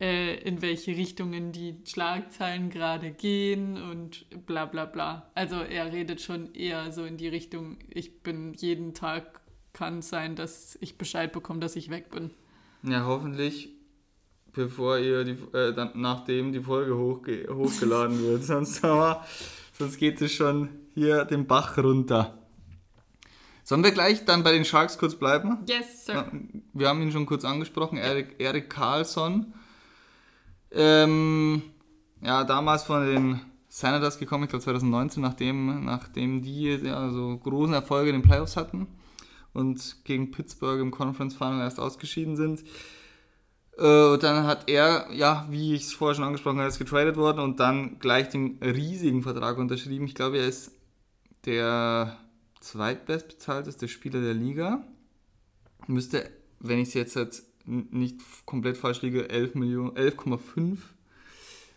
äh, 0.00 0.36
in 0.40 0.62
welche 0.62 0.92
Richtungen 0.96 1.52
die 1.52 1.76
Schlagzeilen 1.84 2.70
gerade 2.70 3.10
gehen 3.10 3.80
und 3.80 4.26
bla 4.46 4.66
bla 4.66 4.84
bla. 4.84 5.30
Also 5.34 5.56
er 5.56 5.92
redet 5.92 6.20
schon 6.20 6.54
eher 6.54 6.92
so 6.92 7.04
in 7.04 7.16
die 7.16 7.28
Richtung, 7.28 7.78
ich 7.88 8.22
bin 8.22 8.54
jeden 8.54 8.94
Tag, 8.94 9.40
kann 9.72 9.98
es 9.98 10.08
sein, 10.08 10.36
dass 10.36 10.78
ich 10.80 10.98
Bescheid 10.98 11.32
bekomme, 11.32 11.60
dass 11.60 11.76
ich 11.76 11.90
weg 11.90 12.10
bin. 12.10 12.30
Ja, 12.82 13.04
hoffentlich 13.06 13.70
bevor 14.54 14.98
ihr 14.98 15.24
die, 15.24 15.36
äh, 15.56 15.74
dann, 15.74 15.90
nachdem 15.94 16.52
die 16.52 16.60
Folge 16.60 16.96
hochge 16.96 17.48
hochgeladen 17.52 18.22
wird. 18.22 18.44
sonst, 18.44 18.84
aber, 18.84 19.24
sonst 19.76 19.98
geht 19.98 20.20
es 20.22 20.32
schon 20.32 20.70
hier 20.94 21.24
den 21.24 21.46
Bach 21.46 21.76
runter. 21.76 22.38
Sollen 23.64 23.82
wir 23.82 23.92
gleich 23.92 24.24
dann 24.24 24.42
bei 24.42 24.52
den 24.52 24.64
Sharks 24.64 24.98
kurz 24.98 25.14
bleiben? 25.14 25.58
Yes, 25.66 26.06
sir. 26.06 26.30
Wir 26.72 26.88
haben 26.88 27.02
ihn 27.02 27.12
schon 27.12 27.26
kurz 27.26 27.44
angesprochen, 27.44 27.96
Erik, 27.96 28.36
Erik 28.38 28.68
Karlsson. 28.68 29.54
Ähm, 30.74 31.62
ja, 32.20 32.44
damals 32.44 32.82
von 32.82 33.06
den 33.06 33.40
Senators 33.68 34.18
gekommen, 34.18 34.44
ich 34.44 34.50
glaube 34.50 34.64
2019, 34.64 35.22
nachdem, 35.22 35.84
nachdem 35.84 36.42
die 36.42 36.76
ja, 36.82 37.10
so 37.10 37.36
großen 37.38 37.74
Erfolge 37.74 38.10
in 38.10 38.16
den 38.16 38.22
Playoffs 38.22 38.56
hatten 38.56 38.86
und 39.52 40.04
gegen 40.04 40.30
Pittsburgh 40.30 40.80
im 40.80 40.90
Conference 40.90 41.34
Final 41.34 41.60
erst 41.60 41.80
ausgeschieden 41.80 42.36
sind. 42.36 42.64
Äh, 43.78 44.12
und 44.12 44.22
dann 44.22 44.46
hat 44.46 44.68
er, 44.68 45.08
ja, 45.12 45.46
wie 45.50 45.74
ich 45.74 45.82
es 45.82 45.92
vorher 45.92 46.14
schon 46.14 46.24
angesprochen 46.24 46.58
habe, 46.58 46.68
ist 46.68 46.78
getradet 46.78 47.16
worden 47.16 47.40
und 47.40 47.60
dann 47.60 47.98
gleich 47.98 48.28
den 48.28 48.58
riesigen 48.62 49.22
Vertrag 49.22 49.58
unterschrieben. 49.58 50.06
Ich 50.06 50.14
glaube, 50.14 50.38
er 50.38 50.48
ist 50.48 50.72
der 51.46 52.16
zweitbestbezahlteste 52.60 53.88
Spieler 53.88 54.20
der 54.20 54.34
Liga. 54.34 54.84
Müsste, 55.86 56.30
wenn 56.60 56.78
ich 56.78 56.88
es 56.88 56.94
jetzt, 56.94 57.16
jetzt 57.16 57.46
nicht 57.66 58.20
komplett 58.46 58.76
falsch 58.76 59.02
liege, 59.02 59.28
11 59.28 59.54
Millionen, 59.54 59.92
11,5 59.92 60.78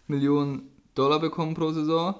Millionen 0.07 0.69
Dollar 0.95 1.19
bekommen 1.19 1.53
pro 1.53 1.71
Saison. 1.71 2.15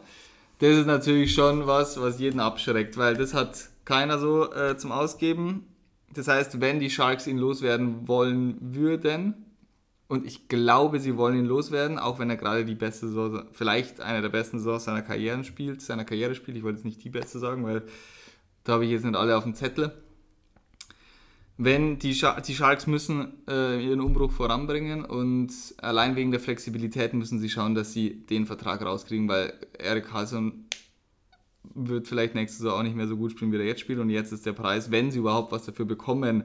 Das 0.59 0.75
ist 0.75 0.85
natürlich 0.85 1.33
schon 1.33 1.67
was, 1.67 2.01
was 2.01 2.19
jeden 2.19 2.39
abschreckt, 2.39 2.97
weil 2.97 3.15
das 3.15 3.33
hat 3.33 3.69
keiner 3.85 4.19
so 4.19 4.51
äh, 4.51 4.77
zum 4.77 4.91
Ausgeben. 4.91 5.65
Das 6.13 6.27
heißt, 6.27 6.59
wenn 6.61 6.79
die 6.79 6.89
Sharks 6.89 7.27
ihn 7.27 7.37
loswerden 7.37 8.07
wollen 8.07 8.57
würden, 8.59 9.45
und 10.09 10.25
ich 10.25 10.47
glaube, 10.47 11.01
sie 11.01 11.17
wollen 11.17 11.37
ihn 11.37 11.45
loswerden, 11.45 11.99
auch 11.99 12.17
wenn 12.17 12.29
er 12.29 12.37
gerade 12.37 12.63
die 12.63 12.75
beste 12.75 13.07
Saison, 13.07 13.43
vielleicht 13.51 13.99
eine 13.99 14.21
der 14.21 14.29
besten 14.29 14.57
Saisons 14.57 14.85
seiner 14.85 15.01
Karriere 15.01 15.43
spielt, 15.43 15.81
seiner 15.81 16.05
Karriere 16.05 16.33
spielt. 16.33 16.55
Ich 16.55 16.63
wollte 16.63 16.77
jetzt 16.77 16.85
nicht 16.85 17.03
die 17.03 17.09
beste 17.09 17.39
sagen, 17.39 17.65
weil 17.65 17.83
da 18.63 18.73
habe 18.73 18.85
ich 18.85 18.91
jetzt 18.91 19.03
nicht 19.03 19.17
alle 19.17 19.35
auf 19.35 19.43
dem 19.43 19.53
Zettel 19.53 19.91
wenn 21.57 21.97
die, 21.97 22.13
Sch 22.13 22.25
die 22.47 22.53
Sharks 22.53 22.85
müssen 22.85 23.33
äh, 23.47 23.83
ihren 23.83 24.01
Umbruch 24.01 24.31
voranbringen 24.31 25.03
und 25.03 25.51
allein 25.79 26.15
wegen 26.15 26.31
der 26.31 26.39
Flexibilität 26.39 27.13
müssen 27.13 27.39
sie 27.39 27.49
schauen, 27.49 27.73
dass 27.73 27.93
sie 27.93 28.25
den 28.25 28.45
Vertrag 28.45 28.81
rauskriegen, 28.83 29.27
weil 29.27 29.53
Eric 29.79 30.09
Carlson 30.09 30.65
wird 31.73 32.07
vielleicht 32.07 32.35
nächste 32.35 32.59
Saison 32.59 32.79
auch 32.79 32.83
nicht 32.83 32.95
mehr 32.95 33.07
so 33.07 33.17
gut 33.17 33.31
spielen, 33.31 33.51
wie 33.51 33.57
er 33.57 33.65
jetzt 33.65 33.81
spielt 33.81 33.99
und 33.99 34.09
jetzt 34.09 34.31
ist 34.31 34.45
der 34.45 34.53
Preis, 34.53 34.91
wenn 34.91 35.11
sie 35.11 35.19
überhaupt 35.19 35.51
was 35.51 35.65
dafür 35.65 35.85
bekommen, 35.85 36.43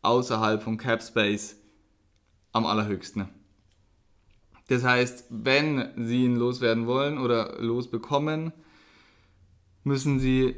außerhalb 0.00 0.62
von 0.62 0.78
Cap 0.78 1.02
Space 1.02 1.56
am 2.52 2.66
allerhöchsten. 2.66 3.28
Das 4.68 4.84
heißt, 4.84 5.26
wenn 5.28 5.90
sie 5.96 6.24
ihn 6.24 6.36
loswerden 6.36 6.86
wollen 6.86 7.18
oder 7.18 7.60
losbekommen, 7.60 8.52
müssen 9.84 10.18
sie 10.18 10.56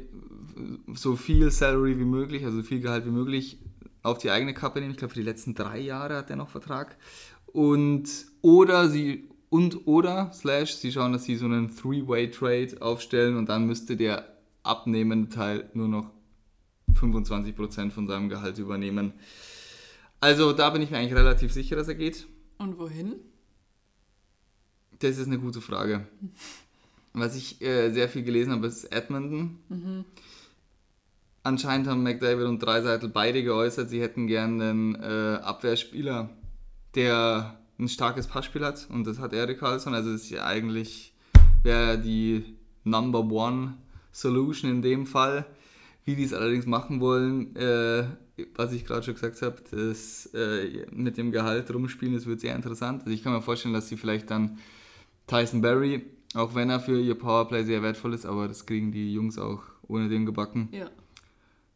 so 0.93 1.15
viel 1.15 1.51
Salary 1.51 1.99
wie 1.99 2.05
möglich, 2.05 2.45
also 2.45 2.57
so 2.57 2.63
viel 2.63 2.79
Gehalt 2.79 3.05
wie 3.05 3.11
möglich 3.11 3.59
auf 4.03 4.19
die 4.19 4.29
eigene 4.29 4.53
Kappe 4.53 4.79
nehmen. 4.79 4.91
Ich 4.91 4.97
glaube, 4.97 5.13
für 5.13 5.19
die 5.19 5.25
letzten 5.25 5.55
drei 5.55 5.79
Jahre 5.79 6.17
hat 6.17 6.29
er 6.29 6.35
noch 6.35 6.49
Vertrag. 6.49 6.97
Und 7.47 8.07
oder 8.41 8.89
sie 8.89 9.29
und 9.49 9.87
oder 9.87 10.31
slash 10.33 10.75
sie 10.75 10.91
schauen, 10.91 11.13
dass 11.13 11.23
sie 11.23 11.35
so 11.35 11.45
einen 11.45 11.75
Three-Way-Trade 11.75 12.81
aufstellen 12.81 13.37
und 13.37 13.49
dann 13.49 13.65
müsste 13.65 13.95
der 13.95 14.27
abnehmende 14.63 15.29
Teil 15.29 15.69
nur 15.73 15.87
noch 15.87 16.11
25% 16.93 17.91
von 17.91 18.07
seinem 18.07 18.29
Gehalt 18.29 18.57
übernehmen. 18.57 19.13
Also 20.19 20.53
da 20.53 20.69
bin 20.69 20.81
ich 20.81 20.91
mir 20.91 20.97
eigentlich 20.97 21.15
relativ 21.15 21.53
sicher, 21.53 21.75
dass 21.75 21.87
er 21.87 21.95
geht. 21.95 22.27
Und 22.57 22.77
wohin? 22.77 23.15
Das 24.99 25.17
ist 25.17 25.27
eine 25.27 25.39
gute 25.39 25.61
Frage. 25.61 26.07
Was 27.15 27.35
ich 27.35 27.61
äh, 27.61 27.91
sehr 27.91 28.09
viel 28.09 28.23
gelesen 28.23 28.51
habe, 28.51 28.67
ist 28.67 28.85
Edmonton. 28.85 29.59
Mhm. 29.69 30.05
Anscheinend 31.43 31.87
haben 31.87 32.03
McDavid 32.03 32.45
und 32.45 32.59
Dreiseitel 32.59 33.09
beide 33.09 33.43
geäußert, 33.43 33.89
sie 33.89 34.01
hätten 34.01 34.27
gerne 34.27 34.69
einen 34.69 34.95
äh, 34.95 35.39
Abwehrspieler, 35.41 36.29
der 36.95 37.59
ein 37.77 37.87
starkes 37.87 38.27
Passspiel 38.27 38.65
hat. 38.65 38.87
Und 38.89 39.05
das 39.05 39.19
hat 39.19 39.33
Erik 39.33 39.59
Carlson. 39.59 39.93
Also 39.93 40.11
das 40.11 40.23
ist 40.23 40.29
ja 40.31 40.45
eigentlich 40.45 41.13
wäre 41.63 41.97
die 41.99 42.57
Number 42.83 43.19
One 43.19 43.75
Solution 44.11 44.71
in 44.71 44.81
dem 44.81 45.05
Fall. 45.05 45.45
Wie 46.05 46.15
die 46.15 46.23
es 46.23 46.33
allerdings 46.33 46.67
machen 46.67 46.99
wollen, 46.99 47.55
äh, 47.55 48.05
was 48.55 48.71
ich 48.73 48.85
gerade 48.85 49.03
schon 49.03 49.15
gesagt 49.15 49.41
habe, 49.41 49.57
das 49.71 50.27
äh, 50.33 50.85
mit 50.91 51.17
dem 51.17 51.31
Gehalt 51.31 51.73
rumspielen, 51.73 52.13
das 52.13 52.27
wird 52.27 52.41
sehr 52.41 52.55
interessant. 52.55 53.01
Also 53.01 53.11
ich 53.11 53.23
kann 53.23 53.33
mir 53.33 53.41
vorstellen, 53.41 53.73
dass 53.73 53.89
sie 53.89 53.97
vielleicht 53.97 54.29
dann 54.29 54.59
Tyson 55.25 55.61
Berry, 55.61 56.05
auch 56.35 56.53
wenn 56.53 56.69
er 56.69 56.79
für 56.79 56.99
ihr 56.99 57.15
Powerplay 57.15 57.63
sehr 57.63 57.81
wertvoll 57.81 58.13
ist, 58.13 58.25
aber 58.25 58.47
das 58.47 58.65
kriegen 58.65 58.91
die 58.91 59.13
Jungs 59.13 59.37
auch 59.37 59.63
ohne 59.87 60.09
den 60.09 60.25
gebacken. 60.25 60.69
Ja 60.71 60.89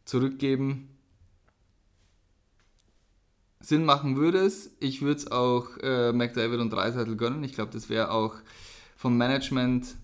zurückgeben. 0.09 0.89
Sinn 3.61 3.85
machen 3.85 4.17
würde 4.17 4.39
es. 4.39 4.75
Ich 4.79 5.01
würde 5.01 5.19
es 5.19 5.31
auch 5.31 5.77
äh, 5.81 6.11
McDavid 6.11 6.59
und 6.59 6.71
Dreiseitel 6.71 7.15
gönnen. 7.15 7.43
Ich 7.43 7.53
glaube, 7.53 7.71
das 7.71 7.89
wäre 7.89 8.11
auch 8.11 8.35
vom 8.95 9.17
Management 9.17 9.95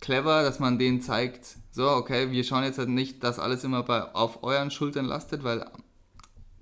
clever, 0.00 0.42
dass 0.42 0.58
man 0.58 0.78
denen 0.78 1.00
zeigt, 1.00 1.56
so, 1.70 1.88
okay, 1.88 2.30
wir 2.30 2.44
schauen 2.44 2.64
jetzt 2.64 2.78
halt 2.78 2.88
nicht, 2.88 3.22
dass 3.22 3.38
alles 3.38 3.64
immer 3.64 3.82
bei, 3.82 4.02
auf 4.14 4.42
euren 4.42 4.70
Schultern 4.70 5.06
lastet, 5.06 5.44
weil 5.44 5.64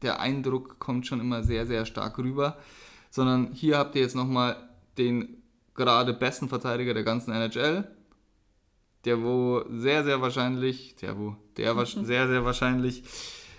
der 0.03 0.21
Eindruck 0.21 0.79
kommt 0.79 1.07
schon 1.07 1.21
immer 1.21 1.43
sehr, 1.43 1.67
sehr 1.67 1.87
stark 1.87 2.19
rüber, 2.19 2.59
sondern 3.11 3.53
hier 3.53 3.79
habt 3.79 3.95
ihr 3.97 4.03
jetzt 4.03 4.15
nochmal 4.15 4.57
den 4.99 5.43
gerade 5.75 6.15
besten 6.15 6.49
Verteidiger 6.49 6.95
der 6.95 7.05
ganzen 7.05 7.33
NHL 7.33 7.89
der 9.05 9.23
wo 9.23 9.65
sehr, 9.69 10.05
sehr 10.05 10.21
wahrscheinlich, 10.21 10.97
der 10.97 11.19
wo, 11.19 11.37
der 11.57 11.75
sehr, 11.87 12.29
sehr 12.29 12.45
wahrscheinlich 12.45 13.03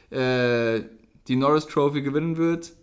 äh, 0.10 0.84
die 1.28 1.36
Norris 1.36 1.68
Trophy 1.68 2.02
gewinnen 2.02 2.38
wird. 2.38 2.74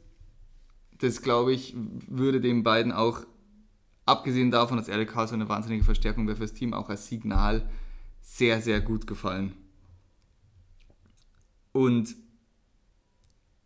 Das, 0.99 1.23
glaube 1.23 1.53
ich, 1.53 1.75
würde 1.77 2.41
den 2.41 2.63
beiden 2.63 2.93
auch, 2.93 3.21
abgesehen 4.07 4.51
davon, 4.51 4.77
dass 4.77 4.89
Eric 4.89 5.11
Carlson 5.11 5.41
eine 5.41 5.49
wahnsinnige 5.49 5.85
Verstärkung 5.85 6.27
wäre 6.27 6.37
fürs 6.37 6.55
Team, 6.55 6.75
auch 6.75 6.89
als 6.89 7.09
Signal 7.09 7.69
sehr, 8.21 8.61
sehr 8.61 8.81
gut 8.81 9.07
gefallen. 9.07 9.53
Und 11.73 12.15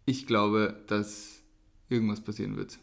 ich 0.07 0.27
glaube, 0.27 0.83
dass 0.87 1.43
irgendwas 1.89 2.23
passieren 2.23 2.57
wird. 2.57 2.79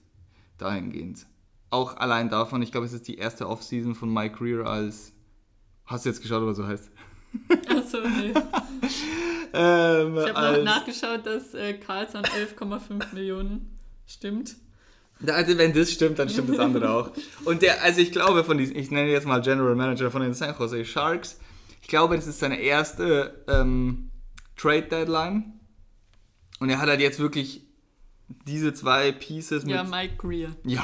Dahingehend. 0.58 1.26
Auch 1.74 1.98
allein 1.98 2.30
davon, 2.30 2.62
ich 2.62 2.72
glaube, 2.72 2.86
es 2.86 2.94
ist 2.94 3.08
die 3.08 3.18
erste 3.18 3.50
Offseason 3.50 3.96
von 3.96 4.14
Mike 4.14 4.38
Greer 4.38 4.68
als 4.68 5.12
Hast 5.86 6.06
du 6.06 6.10
jetzt 6.10 6.22
geschaut, 6.22 6.46
was 6.46 6.58
so 6.58 6.68
heißt? 6.68 6.92
Achso, 7.68 7.98
nee. 8.02 8.32
ähm, 9.54 10.18
ich 10.18 10.34
habe 10.36 10.64
nachgeschaut, 10.64 11.26
dass 11.26 11.56
äh, 11.56 11.74
Carlson 11.74 12.22
11,5 12.22 13.16
Millionen 13.16 13.80
stimmt. 14.06 14.56
Also 15.26 15.58
wenn 15.58 15.74
das 15.74 15.92
stimmt, 15.92 16.20
dann 16.20 16.30
stimmt 16.30 16.52
das 16.52 16.60
andere 16.60 16.92
auch. 16.92 17.12
Und 17.46 17.64
der, 17.64 17.82
also 17.82 18.02
ich 18.02 18.12
glaube 18.12 18.44
von 18.44 18.60
diesen, 18.60 18.76
ich 18.76 18.92
nenne 18.92 19.10
jetzt 19.10 19.26
mal 19.26 19.42
General 19.42 19.76
Manager 19.76 20.12
von 20.12 20.22
den 20.22 20.36
San 20.36 20.54
Jose 20.58 20.86
Sharks, 20.86 21.40
ich 21.82 21.88
glaube, 21.88 22.16
das 22.16 22.28
ist 22.28 22.38
seine 22.38 22.60
erste 22.60 23.44
ähm, 23.48 24.12
Trade 24.58 24.84
Deadline. 24.84 25.60
Und 26.60 26.70
er 26.70 26.80
hat 26.80 26.88
halt 26.88 27.02
jetzt 27.02 27.20
wirklich 27.20 27.66
diese 28.28 28.74
zwei 28.74 29.12
Pieces 29.12 29.64
mit. 29.64 29.74
Ja, 29.74 29.84
Mike 29.84 30.16
Greer. 30.18 30.56
Ja. 30.66 30.84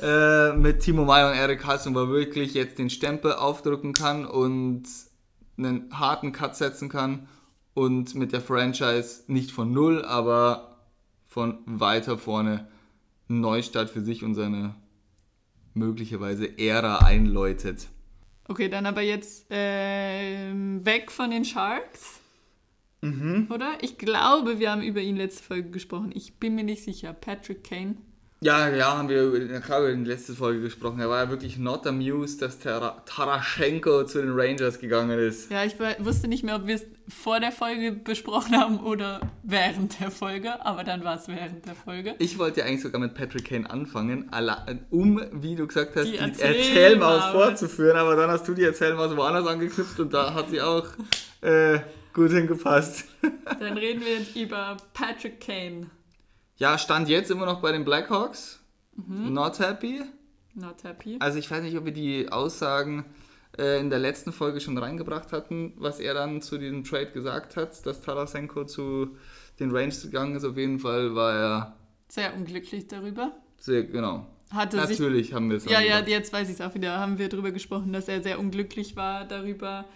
äh, 0.00 0.56
mit 0.56 0.80
Timo 0.80 1.04
Meyer 1.04 1.30
und 1.30 1.36
Eric 1.36 1.66
Hudson, 1.66 1.94
wo 1.94 2.00
er 2.00 2.08
wirklich 2.08 2.54
jetzt 2.54 2.78
den 2.78 2.90
Stempel 2.90 3.32
aufdrücken 3.32 3.92
kann 3.92 4.24
und 4.26 4.84
einen 5.56 5.88
harten 5.92 6.32
Cut 6.32 6.56
setzen 6.56 6.88
kann 6.88 7.28
und 7.74 8.14
mit 8.14 8.32
der 8.32 8.40
Franchise 8.40 9.22
nicht 9.26 9.50
von 9.50 9.72
null, 9.72 10.04
aber 10.04 10.78
von 11.26 11.58
weiter 11.66 12.18
vorne 12.18 12.68
einen 13.28 13.40
Neustart 13.40 13.90
für 13.90 14.00
sich 14.00 14.24
und 14.24 14.34
seine 14.34 14.74
möglicherweise 15.74 16.58
Ära 16.58 16.98
einläutet. 16.98 17.88
Okay, 18.46 18.68
dann 18.68 18.86
aber 18.86 19.00
jetzt 19.00 19.50
äh, 19.50 20.52
weg 20.84 21.10
von 21.10 21.30
den 21.30 21.44
Sharks 21.44 22.20
Mhm. 23.04 23.48
Oder? 23.50 23.78
Ich 23.82 23.98
glaube, 23.98 24.58
wir 24.58 24.70
haben 24.70 24.82
über 24.82 25.00
ihn 25.00 25.16
letzte 25.16 25.42
Folge 25.42 25.70
gesprochen. 25.70 26.10
Ich 26.14 26.34
bin 26.34 26.54
mir 26.54 26.64
nicht 26.64 26.82
sicher. 26.82 27.12
Patrick 27.12 27.64
Kane. 27.64 27.96
Ja, 28.44 28.68
ja, 28.68 28.98
haben 28.98 29.08
wir 29.08 29.22
über 29.22 29.38
in 29.38 30.04
der 30.04 30.14
letzten 30.14 30.36
Folge 30.36 30.60
gesprochen. 30.60 31.00
Er 31.00 31.08
war 31.08 31.24
ja 31.24 31.30
wirklich 31.30 31.56
not 31.56 31.86
amused, 31.86 32.42
dass 32.42 32.58
Tara 32.58 33.02
Taraschenko 33.06 34.04
zu 34.04 34.20
den 34.20 34.32
Rangers 34.38 34.78
gegangen 34.78 35.18
ist. 35.18 35.50
Ja, 35.50 35.64
ich 35.64 35.76
wusste 35.98 36.28
nicht 36.28 36.44
mehr, 36.44 36.56
ob 36.56 36.66
wir 36.66 36.74
es 36.74 36.84
vor 37.08 37.40
der 37.40 37.52
Folge 37.52 37.92
besprochen 37.92 38.54
haben 38.54 38.80
oder 38.80 39.20
während 39.42 39.98
der 39.98 40.10
Folge, 40.10 40.62
aber 40.62 40.84
dann 40.84 41.04
war 41.04 41.16
es 41.16 41.26
während 41.26 41.64
der 41.64 41.74
Folge. 41.74 42.16
Ich 42.18 42.38
wollte 42.38 42.60
ja 42.60 42.66
eigentlich 42.66 42.82
sogar 42.82 43.00
mit 43.00 43.14
Patrick 43.14 43.46
Kane 43.46 43.70
anfangen, 43.70 44.30
um, 44.90 45.22
wie 45.32 45.56
du 45.56 45.66
gesagt 45.66 45.96
hast, 45.96 46.08
die, 46.08 46.12
die 46.12 46.18
Erzählmaus 46.18 47.24
vorzuführen, 47.32 47.96
aber 47.96 48.14
dann 48.14 48.30
hast 48.30 48.46
du 48.46 48.52
die 48.52 48.64
Erzählmaus 48.64 49.16
woanders 49.16 49.46
angeknüpft 49.46 49.98
und 50.00 50.12
da 50.12 50.34
hat 50.34 50.50
sie 50.50 50.60
auch 50.60 50.86
äh, 51.40 51.78
gut 52.14 52.30
hingepasst. 52.30 53.04
Dann 53.60 53.76
reden 53.76 54.00
wir 54.00 54.18
jetzt 54.18 54.34
über 54.36 54.76
Patrick 54.94 55.40
Kane. 55.40 55.90
Ja, 56.56 56.78
stand 56.78 57.08
jetzt 57.08 57.30
immer 57.30 57.46
noch 57.46 57.60
bei 57.60 57.72
den 57.72 57.84
Blackhawks. 57.84 58.60
Mhm. 58.94 59.32
Not 59.32 59.58
happy. 59.58 60.02
Not 60.54 60.84
happy. 60.84 61.16
Also 61.18 61.38
ich 61.38 61.50
weiß 61.50 61.62
nicht, 61.62 61.76
ob 61.76 61.84
wir 61.84 61.92
die 61.92 62.30
Aussagen 62.30 63.04
äh, 63.58 63.80
in 63.80 63.90
der 63.90 63.98
letzten 63.98 64.32
Folge 64.32 64.60
schon 64.60 64.78
reingebracht 64.78 65.32
hatten, 65.32 65.72
was 65.76 65.98
er 65.98 66.14
dann 66.14 66.40
zu 66.40 66.58
diesem 66.58 66.84
Trade 66.84 67.10
gesagt 67.10 67.56
hat, 67.56 67.84
dass 67.84 68.00
Tarasenko 68.00 68.64
zu 68.64 69.16
den 69.58 69.72
Rangers 69.72 70.02
gegangen 70.02 70.36
ist. 70.36 70.44
Auf 70.44 70.56
jeden 70.56 70.78
Fall 70.78 71.14
war 71.14 71.34
er 71.34 71.76
sehr 72.08 72.34
unglücklich 72.34 72.86
darüber. 72.86 73.32
Sehr, 73.58 73.84
genau. 73.84 74.26
hatte 74.50 74.76
Natürlich 74.76 75.26
sich, 75.26 75.34
haben 75.34 75.50
wir 75.50 75.56
es. 75.56 75.64
Ja, 75.64 75.80
ja, 75.80 76.00
jetzt 76.00 76.32
weiß 76.32 76.48
ich 76.48 76.54
es 76.54 76.60
auch 76.60 76.74
wieder. 76.74 76.98
Haben 76.98 77.18
wir 77.18 77.28
darüber 77.28 77.50
gesprochen, 77.50 77.92
dass 77.92 78.06
er 78.06 78.22
sehr 78.22 78.38
unglücklich 78.38 78.94
war 78.94 79.24
darüber, 79.24 79.86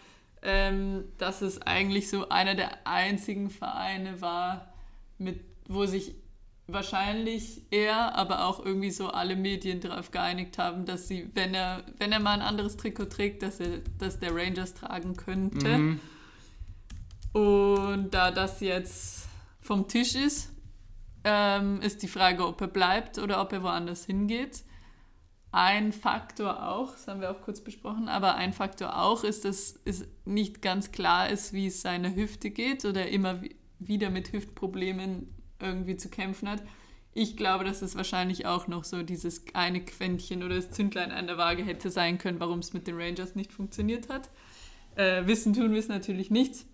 ähm, 0.43 1.05
dass 1.19 1.43
es 1.43 1.61
eigentlich 1.63 2.09
so 2.09 2.29
einer 2.29 2.55
der 2.55 2.87
einzigen 2.87 3.51
Vereine 3.51 4.21
war, 4.21 4.73
mit, 5.19 5.41
wo 5.67 5.87
sich 5.87 6.15
wahrscheinlich 6.69 7.63
er, 7.71 8.15
aber 8.15 8.47
auch 8.47 8.65
irgendwie 8.65 8.91
so 8.91 9.09
alle 9.09 9.37
Medien 9.37 9.81
darauf 9.81 10.11
geeinigt 10.11 10.59
haben, 10.59 10.85
dass 10.85 11.09
sie, 11.09 11.31
wenn 11.35 11.55
er, 11.55 11.83
wenn 11.97 12.13
er 12.13 12.21
mal 12.21 12.35
ein 12.35 12.43
anderes 12.43 12.77
Trikot 12.77 13.07
trägt, 13.07 13.43
dass 13.43 13.59
er 13.59 13.79
dass 13.99 14.19
der 14.19 14.35
Rangers 14.35 14.75
tragen 14.75 15.17
könnte. 15.17 15.79
Mhm. 15.79 16.01
Und 17.33 18.11
da 18.11 18.31
das 18.31 18.61
jetzt 18.61 19.27
vom 19.61 19.89
Tisch 19.89 20.15
ist, 20.15 20.51
ähm, 21.25 21.81
ist 21.81 22.03
die 22.03 22.09
Frage, 22.09 22.47
ob 22.47 22.61
er 22.61 22.69
bleibt 22.69 23.19
oder 23.19 23.41
ob 23.41 23.53
er 23.53 23.63
woanders 23.63 24.05
hingeht. 24.05 24.63
Ein 25.51 25.93
Faktor 25.93 26.69
auch, 26.69 26.93
das 26.93 27.09
haben 27.09 27.21
wir 27.21 27.31
auch 27.31 27.41
kurz 27.41 27.63
besprochen, 27.63 28.09
aber 28.09 28.35
ein 28.35 28.53
Faktor 28.53 29.01
auch 29.01 29.25
ist, 29.25 29.47
dass 29.47 29.81
es 29.85 30.07
nicht 30.27 30.61
ganz 30.61 30.93
klar 30.93 31.31
ist, 31.31 31.55
wie 31.55 31.69
es 31.69 31.81
seiner 31.81 32.15
Hüfte 32.15 32.51
geht 32.51 32.85
oder 32.85 33.09
immer 33.09 33.41
wieder 33.79 34.11
mit 34.11 34.33
Hüftproblemen 34.33 35.35
irgendwie 35.61 35.97
zu 35.97 36.11
kämpfen 36.11 36.51
hat. 36.51 36.63
Ich 37.15 37.37
glaube, 37.37 37.65
dass 37.65 37.83
es 37.83 37.97
wahrscheinlich 37.97 38.47
auch 38.47 38.69
noch 38.69 38.85
so 38.85 39.03
dieses 39.03 39.45
eine 39.55 39.85
Quäntchen 39.85 40.43
oder 40.43 40.57
das 40.57 40.71
Zündlein 40.71 41.11
an 41.11 41.27
der 41.27 41.39
Waage 41.39 41.65
hätte 41.65 41.91
sein 41.91 42.19
können, 42.19 42.41
warum 42.41 42.59
es 42.59 42.75
mit 42.75 42.87
den 42.87 43.01
Rangers 43.01 43.35
nicht 43.35 43.53
funktioniert 43.53 44.09
hat. 44.09 44.29
Äh, 44.97 45.27
wissen 45.27 45.55
tun 45.55 45.73
wir 45.73 45.81
es 45.81 45.89
natürlich 45.89 46.31
nicht. 46.31 46.67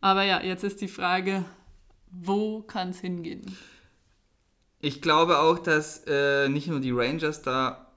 Aber 0.00 0.24
ja, 0.24 0.42
jetzt 0.42 0.64
ist 0.64 0.80
die 0.80 0.88
Frage, 0.88 1.44
wo 2.10 2.60
kann 2.60 2.90
es 2.90 3.00
hingehen? 3.00 3.56
Ich 4.80 5.00
glaube 5.00 5.38
auch, 5.38 5.58
dass 5.58 6.02
äh, 6.06 6.48
nicht 6.48 6.66
nur 6.66 6.80
die 6.80 6.90
Rangers 6.90 7.40
da. 7.42 7.91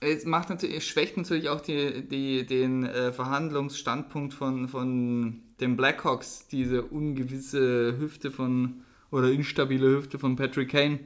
Es 0.00 0.24
macht 0.24 0.48
natürlich, 0.48 0.86
schwächt 0.86 1.18
natürlich 1.18 1.50
auch 1.50 1.60
die, 1.60 2.08
die, 2.08 2.46
den 2.46 2.84
äh, 2.84 3.12
Verhandlungsstandpunkt 3.12 4.32
von, 4.32 4.66
von 4.66 5.42
den 5.60 5.76
Blackhawks, 5.76 6.46
diese 6.48 6.82
ungewisse 6.82 7.98
Hüfte 7.98 8.30
von 8.30 8.82
oder 9.10 9.30
instabile 9.30 9.98
Hüfte 9.98 10.18
von 10.18 10.36
Patrick 10.36 10.70
Kane. 10.70 11.00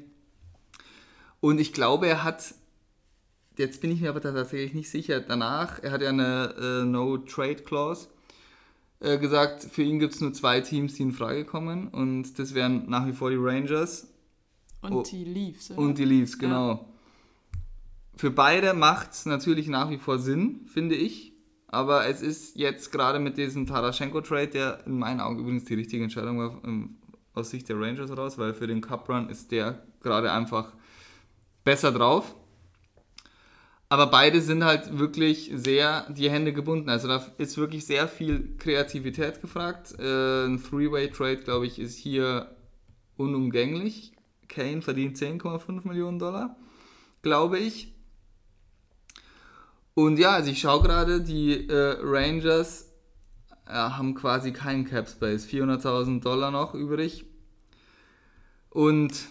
Und 1.41 1.59
ich 1.59 1.73
glaube, 1.73 2.07
er 2.07 2.23
hat, 2.23 2.55
jetzt 3.59 3.81
bin 3.81 3.91
ich 3.91 4.01
mir 4.01 4.11
aber 4.11 4.21
tatsächlich 4.21 4.75
nicht 4.75 4.91
sicher, 4.91 5.21
danach, 5.21 5.83
er 5.83 5.91
hat 5.91 6.01
ja 6.01 6.11
eine 6.11 6.55
äh, 6.59 6.85
No-Trade-Clause 6.85 8.09
äh, 9.01 9.19
gesagt, 9.19 9.65
für 9.65 9.83
ihn 9.83 9.99
gibt 9.99 10.15
es 10.15 10.21
nur 10.21 10.33
zwei 10.33 10.61
Teams, 10.61 10.95
die 10.95 11.03
in 11.03 11.13
Frage 11.13 11.45
kommen 11.45 11.89
und 11.89 12.39
das 12.39 12.55
wären 12.55 12.89
nach 12.89 13.07
wie 13.07 13.13
vor 13.13 13.31
die 13.31 13.37
Rangers. 13.39 14.09
Und 14.83 14.93
oh, 14.93 15.03
die 15.03 15.25
Leafs. 15.25 15.71
Oder? 15.71 15.81
Und 15.81 15.99
die 15.99 16.05
Leafs, 16.05 16.39
genau. 16.39 16.69
Ja. 16.69 16.94
Für 18.16 18.30
beide 18.30 18.75
macht 18.75 19.12
es 19.12 19.26
natürlich 19.26 19.68
nach 19.68 19.90
wie 19.90 19.99
vor 19.99 20.18
Sinn, 20.18 20.66
finde 20.66 20.94
ich. 20.94 21.33
Aber 21.66 22.06
es 22.06 22.23
ist 22.23 22.56
jetzt 22.56 22.92
gerade 22.92 23.18
mit 23.18 23.37
diesem 23.37 23.66
Taraschenko-Trade, 23.66 24.47
der 24.47 24.87
in 24.87 24.99
meinen 24.99 25.21
Augen 25.21 25.40
übrigens 25.40 25.64
die 25.64 25.75
richtige 25.75 26.04
Entscheidung 26.04 26.38
war, 26.38 26.62
aus 27.35 27.50
Sicht 27.50 27.68
der 27.68 27.80
Rangers 27.80 28.16
raus, 28.16 28.38
weil 28.38 28.54
für 28.54 28.68
den 28.68 28.80
Cup 28.80 29.09
Run 29.09 29.28
ist 29.28 29.50
der 29.50 29.83
gerade 30.00 30.30
einfach 30.30 30.73
besser 31.64 31.90
drauf. 31.90 32.37
Aber 33.88 34.06
beide 34.06 34.40
sind 34.40 34.64
halt 34.64 34.99
wirklich 34.99 35.50
sehr 35.54 36.09
die 36.11 36.30
Hände 36.30 36.52
gebunden. 36.52 36.88
Also 36.88 37.09
da 37.09 37.25
ist 37.38 37.56
wirklich 37.59 37.87
sehr 37.87 38.09
viel 38.09 38.56
Kreativität 38.56 39.40
gefragt. 39.40 39.94
Äh, 39.99 40.47
ein 40.47 40.62
Three-Way-Trade, 40.62 41.38
glaube 41.38 41.66
ich, 41.66 41.78
ist 41.78 41.99
hier 41.99 42.56
unumgänglich. 43.16 44.12
Kane 44.48 44.83
verdient 44.83 45.16
10,5 45.16 45.87
Millionen 45.87 46.18
Dollar, 46.18 46.57
glaube 47.22 47.59
ich. 47.59 47.93
Und 49.94 50.18
ja, 50.18 50.33
also 50.33 50.50
ich 50.50 50.61
schaue 50.61 50.83
gerade, 50.83 51.20
die 51.20 51.68
äh, 51.68 51.96
Rangers 52.02 52.92
äh, 53.66 53.72
haben 53.72 54.14
quasi 54.14 54.52
keinen 54.52 54.85
Cap 54.85 55.09
Space, 55.09 55.46
400.000 55.46 56.20
Dollar 56.20 56.50
noch 56.50 56.74
übrig. 56.74 57.24
Und 58.70 59.28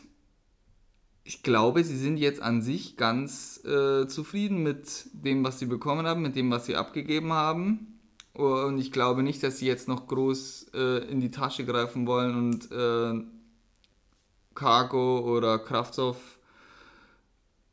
ich 1.26 1.44
glaube, 1.44 1.84
sie 1.84 1.98
sind 1.98 2.18
jetzt 2.18 2.42
an 2.42 2.62
sich 2.62 2.98
ganz 2.98 3.64
äh, 3.66 4.08
zufrieden 4.08 4.64
mit 4.64 5.08
dem, 5.14 5.44
was 5.44 5.60
sie 5.60 5.66
bekommen 5.66 6.06
haben, 6.06 6.22
mit 6.22 6.36
dem, 6.36 6.50
was 6.50 6.66
sie 6.66 6.76
abgegeben 6.76 7.34
haben. 7.34 8.00
Und 8.34 8.80
ich 8.80 8.92
glaube 8.92 9.22
nicht, 9.22 9.44
dass 9.44 9.60
sie 9.60 9.68
jetzt 9.68 9.88
noch 9.88 10.08
groß 10.08 10.72
äh, 10.74 11.10
in 11.10 11.20
die 11.20 11.30
Tasche 11.30 11.66
greifen 11.66 12.08
wollen 12.08 12.36
und 12.36 12.72
äh, 12.72 13.24
Cargo 14.56 15.20
oder 15.20 15.60
Kraftstoff 15.60 16.40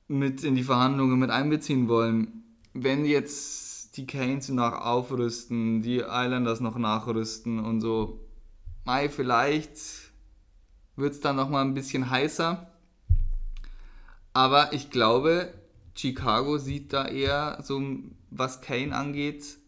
mit 0.06 0.44
in 0.44 0.54
die 0.54 0.64
Verhandlungen 0.64 1.18
mit 1.18 1.30
einbeziehen 1.30 1.88
wollen. 1.88 2.39
Wenn 2.72 3.04
jetzt 3.04 3.96
die 3.96 4.06
Canes 4.06 4.48
noch 4.48 4.72
aufrüsten, 4.72 5.82
die 5.82 5.98
Islanders 5.98 6.60
noch 6.60 6.76
nachrüsten 6.76 7.58
und 7.58 7.80
so. 7.80 8.20
Mai, 8.84 9.08
vielleicht 9.08 9.78
wird 10.96 11.14
es 11.14 11.20
dann 11.20 11.36
nochmal 11.36 11.64
ein 11.64 11.74
bisschen 11.74 12.10
heißer. 12.10 12.70
Aber 14.32 14.72
ich 14.72 14.90
glaube, 14.90 15.52
Chicago 15.94 16.58
sieht 16.58 16.92
da 16.92 17.06
eher 17.06 17.58
so, 17.62 17.82
was 18.30 18.60
Kane 18.60 18.94
angeht, 18.94 19.58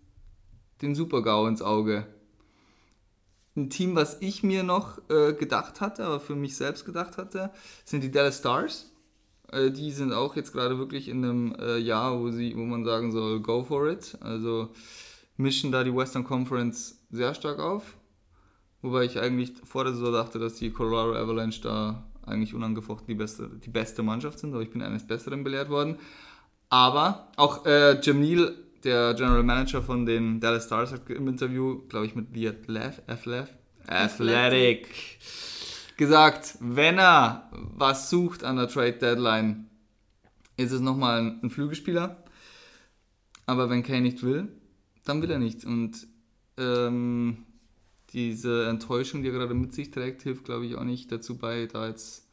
den 0.80 0.94
Super-GAU 0.94 1.48
ins 1.48 1.62
Auge. 1.62 2.06
Ein 3.54 3.68
Team, 3.68 3.94
was 3.96 4.18
ich 4.20 4.42
mir 4.42 4.62
noch 4.62 4.98
äh, 5.10 5.34
gedacht 5.34 5.80
hatte, 5.80 6.04
aber 6.04 6.20
für 6.20 6.36
mich 6.36 6.56
selbst 6.56 6.86
gedacht 6.86 7.18
hatte, 7.18 7.50
sind 7.84 8.02
die 8.02 8.10
Dallas 8.10 8.38
Stars. 8.38 8.91
Äh, 9.52 9.70
die 9.70 9.90
sind 9.90 10.12
auch 10.12 10.34
jetzt 10.34 10.52
gerade 10.52 10.78
wirklich 10.78 11.08
in 11.08 11.24
einem 11.24 11.54
äh, 11.58 11.78
Jahr, 11.78 12.18
wo, 12.18 12.30
sie, 12.30 12.56
wo 12.56 12.62
man 12.62 12.84
sagen 12.84 13.12
soll, 13.12 13.40
go 13.40 13.62
for 13.62 13.88
it. 13.88 14.16
Also 14.20 14.70
mischen 15.36 15.70
da 15.72 15.84
die 15.84 15.94
Western 15.94 16.24
Conference 16.24 17.00
sehr 17.10 17.34
stark 17.34 17.58
auf. 17.58 17.96
Wobei 18.80 19.04
ich 19.04 19.20
eigentlich 19.20 19.52
vor 19.64 19.84
der 19.84 19.92
Saison 19.92 20.12
dachte, 20.12 20.38
dass 20.38 20.54
die 20.54 20.70
Colorado 20.70 21.14
Avalanche 21.14 21.60
da 21.60 22.02
eigentlich 22.26 22.54
unangefochten 22.54 23.06
die 23.06 23.14
beste, 23.14 23.48
die 23.48 23.70
beste 23.70 24.02
Mannschaft 24.02 24.38
sind, 24.38 24.52
aber 24.52 24.62
ich 24.62 24.70
bin 24.70 24.82
eines 24.82 25.06
Besseren 25.06 25.44
belehrt 25.44 25.68
worden. 25.68 25.98
Aber 26.68 27.28
auch 27.36 27.66
äh, 27.66 28.00
Jim 28.00 28.20
Neal, 28.20 28.54
der 28.82 29.14
General 29.14 29.42
Manager 29.42 29.82
von 29.82 30.06
den 30.06 30.40
Dallas 30.40 30.64
Stars, 30.64 30.92
hat 30.92 31.08
im 31.10 31.28
Interview, 31.28 31.82
glaube 31.88 32.06
ich, 32.06 32.14
mit 32.14 32.28
The 32.34 32.48
Athletic, 32.48 33.02
Athletic, 33.06 33.54
Athletic 33.86 34.88
gesagt, 36.02 36.56
wenn 36.58 36.98
er 36.98 37.48
was 37.52 38.10
sucht 38.10 38.42
an 38.42 38.56
der 38.56 38.66
Trade 38.66 38.94
Deadline, 38.94 39.68
ist 40.56 40.72
es 40.72 40.80
nochmal 40.80 41.38
ein 41.40 41.48
Flügelspieler. 41.48 42.24
Aber 43.46 43.70
wenn 43.70 43.84
Kane 43.84 44.00
nicht 44.00 44.24
will, 44.24 44.48
dann 45.04 45.22
will 45.22 45.30
er 45.30 45.38
nicht. 45.38 45.64
Und 45.64 46.08
ähm, 46.58 47.44
diese 48.12 48.66
Enttäuschung, 48.66 49.22
die 49.22 49.28
er 49.28 49.34
gerade 49.34 49.54
mit 49.54 49.74
sich 49.74 49.92
trägt, 49.92 50.22
hilft, 50.22 50.44
glaube 50.44 50.66
ich, 50.66 50.74
auch 50.74 50.82
nicht 50.82 51.12
dazu 51.12 51.38
bei, 51.38 51.66
da 51.66 51.86
jetzt, 51.86 52.26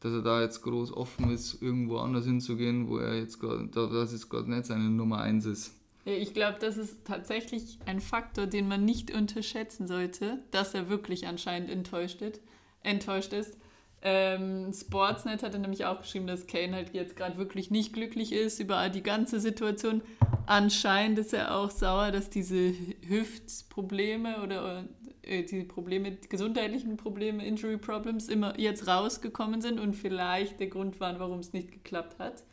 dass 0.00 0.12
er 0.12 0.22
da 0.22 0.42
jetzt 0.42 0.60
groß 0.60 0.92
offen 0.92 1.30
ist, 1.30 1.62
irgendwo 1.62 1.96
anders 1.96 2.26
hinzugehen, 2.26 2.86
wo 2.88 2.98
er 2.98 3.18
jetzt 3.18 3.40
gerade, 3.40 3.66
das 3.68 4.12
ist 4.12 4.28
gerade 4.28 4.50
nicht 4.50 4.66
seine 4.66 4.90
Nummer 4.90 5.22
1 5.22 5.46
ist. 5.46 5.72
Ich 6.04 6.34
glaube, 6.34 6.58
das 6.60 6.76
ist 6.76 7.06
tatsächlich 7.06 7.78
ein 7.86 8.00
Faktor, 8.00 8.46
den 8.46 8.68
man 8.68 8.84
nicht 8.84 9.10
unterschätzen 9.10 9.86
sollte, 9.86 10.38
dass 10.50 10.74
er 10.74 10.90
wirklich 10.90 11.26
anscheinend 11.26 11.70
enttäuscht 11.70 12.20
ist 12.20 12.40
enttäuscht 12.86 13.32
ist. 13.32 13.58
Ähm, 14.02 14.72
Sportsnet 14.72 15.42
hatte 15.42 15.58
nämlich 15.58 15.84
auch 15.84 16.00
geschrieben, 16.00 16.26
dass 16.26 16.46
Kane 16.46 16.74
halt 16.74 16.94
jetzt 16.94 17.16
gerade 17.16 17.38
wirklich 17.38 17.70
nicht 17.70 17.92
glücklich 17.92 18.32
ist 18.32 18.60
über 18.60 18.88
die 18.88 19.02
ganze 19.02 19.40
Situation. 19.40 20.02
Anscheinend 20.46 21.18
ist 21.18 21.34
er 21.34 21.56
auch 21.56 21.70
sauer, 21.70 22.12
dass 22.12 22.30
diese 22.30 22.72
Hüftprobleme 23.08 24.42
oder 24.42 24.84
äh, 25.22 25.42
die 25.42 25.64
Probleme, 25.64 26.12
die 26.12 26.28
gesundheitlichen 26.28 26.96
Probleme, 26.96 27.44
Injury 27.44 27.78
Problems 27.78 28.28
immer 28.28 28.58
jetzt 28.58 28.86
rausgekommen 28.86 29.60
sind 29.60 29.80
und 29.80 29.94
vielleicht 29.94 30.60
der 30.60 30.68
Grund 30.68 31.00
waren, 31.00 31.18
warum 31.18 31.40
es 31.40 31.52
nicht 31.52 31.72
geklappt 31.72 32.18
hat. 32.18 32.44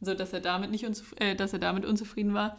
So 0.00 0.14
dass 0.14 0.32
er 0.32 0.40
damit 0.40 0.70
nicht 0.70 0.86
äh, 1.16 1.34
dass 1.34 1.52
er 1.52 1.58
damit 1.58 1.84
unzufrieden 1.84 2.32
war. 2.32 2.56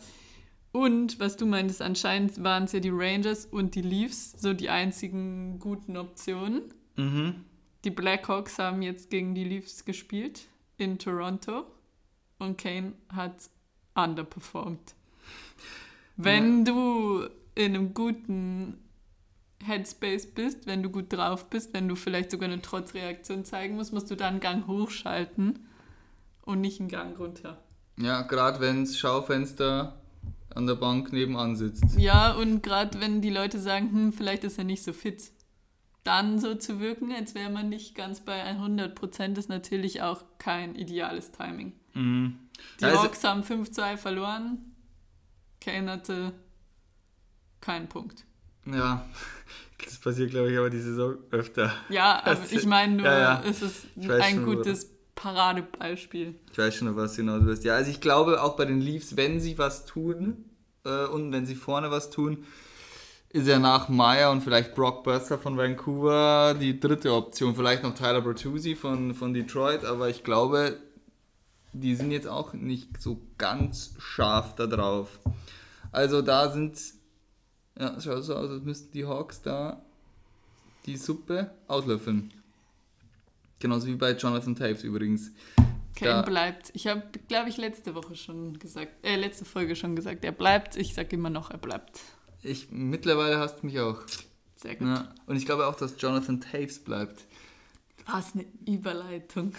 Und 0.72 1.20
was 1.20 1.38
du 1.38 1.48
meintest, 1.48 1.82
anscheinend 1.82 2.44
waren 2.44 2.66
es 2.66 2.72
ja 2.72 2.80
die 2.80 2.92
Rangers 2.94 3.46
und 3.46 3.74
die 3.74 3.82
Leafs 3.82 4.34
so 4.38 4.54
die 4.54 4.70
einzigen 4.70 5.58
guten 5.60 5.98
Optionen. 5.98 6.62
Mhm. 6.98 7.46
Die 7.84 7.92
Blackhawks 7.92 8.60
haben 8.60 8.82
jetzt 8.82 9.10
gegen 9.10 9.34
die 9.34 9.44
Leafs 9.44 9.86
gespielt 9.86 10.48
in 10.78 11.00
Toronto 11.00 11.66
und 12.40 12.58
Kane 12.58 12.94
hat 13.10 13.50
underperformed. 13.96 14.96
Wenn 16.18 16.60
ja. 16.60 16.64
du 16.66 17.28
in 17.56 17.76
einem 17.76 17.94
guten 17.94 18.78
Headspace 19.64 20.28
bist, 20.28 20.68
wenn 20.68 20.84
du 20.84 20.90
gut 20.90 21.12
drauf 21.12 21.50
bist, 21.50 21.74
wenn 21.74 21.88
du 21.88 21.96
vielleicht 21.96 22.32
sogar 22.32 22.50
eine 22.50 22.62
Trotzreaktion 22.62 23.46
zeigen 23.46 23.76
musst, 23.76 23.94
musst 23.94 24.10
du 24.12 24.16
dann 24.16 24.34
einen 24.34 24.40
Gang 24.40 24.68
hochschalten 24.68 25.68
und 26.44 26.62
nicht 26.62 26.80
einen 26.80 26.90
Gang 26.90 27.18
runter. 27.20 27.64
Ja, 28.00 28.22
gerade 28.22 28.60
wenn 28.60 28.86
das 28.86 28.98
Schaufenster 28.98 30.00
an 30.54 30.68
der 30.68 30.76
Bank 30.76 31.12
nebenan 31.12 31.56
sitzt. 31.56 31.98
Ja, 31.98 32.34
und 32.34 32.62
gerade 32.64 33.00
wenn 33.00 33.22
die 33.22 33.30
Leute 33.30 33.60
sagen, 33.60 33.92
hm, 33.92 34.14
vielleicht 34.14 34.44
ist 34.44 34.58
er 34.58 34.64
nicht 34.64 34.84
so 34.84 34.94
fit 34.94 35.32
dann 36.08 36.40
so 36.40 36.56
zu 36.56 36.80
wirken, 36.80 37.12
als 37.12 37.36
wäre 37.36 37.50
man 37.50 37.70
nicht 37.70 37.94
ganz 37.94 38.22
bei 38.22 38.42
100 38.42 38.96
Prozent, 38.96 39.38
ist 39.38 39.50
natürlich 39.50 40.02
auch 40.02 40.24
kein 40.38 40.76
ideales 40.76 41.32
Timing. 41.32 41.74
Mhm. 41.94 42.38
Die 42.80 42.86
Also- 42.86 43.04
Hawks 43.04 43.24
haben 43.24 43.44
5-2 43.44 43.98
verloren. 43.98 44.74
Kane 45.60 45.92
hatte 45.92 46.34
keinen 47.60 47.90
Punkt. 47.90 48.24
Ja, 48.66 49.06
das 49.84 49.98
passiert, 49.98 50.32
glaube 50.32 50.52
ich, 50.52 50.58
aber 50.58 50.70
die 50.70 50.80
Saison 50.80 51.18
öfter. 51.32 51.74
Ja, 51.90 52.22
aber 52.26 52.40
ich 52.50 52.66
meine 52.66 52.96
nur, 52.96 53.06
ja, 53.06 53.20
ja. 53.20 53.44
es 53.46 53.62
ist 53.62 53.88
ein 53.98 54.36
schon, 54.36 54.46
gutes 54.46 54.90
Paradebeispiel. 55.16 56.36
Ich 56.52 56.58
weiß 56.58 56.76
schon, 56.76 56.96
was 56.96 57.16
du 57.16 57.22
hinaus 57.22 57.44
willst. 57.44 57.64
Ja, 57.66 57.76
also 57.76 57.92
ich 57.92 58.00
glaube 58.00 58.42
auch 58.42 58.56
bei 58.56 58.66
den 58.66 58.80
Leafs, 58.80 59.18
wenn 59.18 59.40
sie 59.42 59.58
was 59.58 59.86
tun 59.86 60.46
äh, 60.86 61.06
und 61.08 61.32
wenn 61.34 61.46
sie 61.46 61.56
vorne 61.56 61.92
was 61.92 62.12
tun, 62.12 62.46
ist 63.30 63.48
ja 63.48 63.60
nach 63.60 63.90
Meyer 63.90 64.32
und 64.32 64.42
vielleicht 64.42 64.74
Brock 64.74 65.04
Burster 65.04 65.38
von 65.38 65.58
Vancouver 65.58 66.56
die 66.60 66.80
dritte 66.80 67.14
Option. 67.14 67.56
Vielleicht 67.56 67.84
noch 67.84 67.94
Tyler 67.94 68.22
Bertuzzi 68.22 68.76
von, 68.76 69.14
von 69.14 69.34
Detroit, 69.34 69.84
aber 69.86 70.10
ich 70.10 70.24
glaube, 70.24 70.78
die 71.74 71.96
sind 71.96 72.12
jetzt 72.12 72.28
auch 72.28 72.54
nicht 72.54 73.02
so 73.02 73.20
ganz 73.38 73.94
scharf 74.00 74.56
da 74.56 74.66
drauf. 74.66 75.20
Also 75.92 76.22
da 76.22 76.50
sind, 76.52 76.80
ja, 77.78 77.96
es 77.96 78.06
schaut 78.06 78.24
so 78.24 78.36
aus, 78.36 78.50
als 78.50 78.64
müssten 78.64 78.92
die 78.94 79.06
Hawks 79.06 79.42
da 79.42 79.82
die 80.86 80.98
Suppe 80.98 81.52
auslöffeln. 81.68 82.34
Genauso 83.60 83.88
wie 83.88 83.96
bei 83.96 84.12
Jonathan 84.12 84.56
Taves 84.56 84.84
übrigens. 84.84 85.32
Kane 85.96 86.12
Da- 86.12 86.22
bleibt. 86.22 86.70
Ich 86.74 86.88
habe, 86.88 87.04
glaube 87.28 87.50
ich, 87.50 87.58
letzte 87.58 87.94
Woche 87.96 88.16
schon 88.16 88.58
gesagt, 88.60 88.92
äh, 89.04 89.16
letzte 89.16 89.46
Folge 89.46 89.76
schon 89.76 89.96
gesagt, 89.96 90.24
er 90.24 90.32
bleibt. 90.32 90.76
Ich 90.78 90.94
sage 90.94 91.16
immer 91.16 91.30
noch, 91.30 91.50
er 91.52 91.58
bleibt. 91.58 92.00
Ich, 92.44 92.70
mittlerweile 92.72 93.40
hast 93.40 93.62
du 93.62 93.68
mich 93.68 93.80
auch. 93.80 94.02
Sehr 94.56 94.76
gut. 94.76 94.88
Ja. 94.88 95.14
Und 95.26 95.36
ich 95.36 95.46
glaube 95.46 95.68
auch, 95.68 95.76
dass 95.76 96.00
Jonathan 96.00 96.42
Taves 96.42 96.80
bleibt. 96.80 97.26
Was 98.06 98.34
eine 98.34 98.46
Überleitung. 98.66 99.54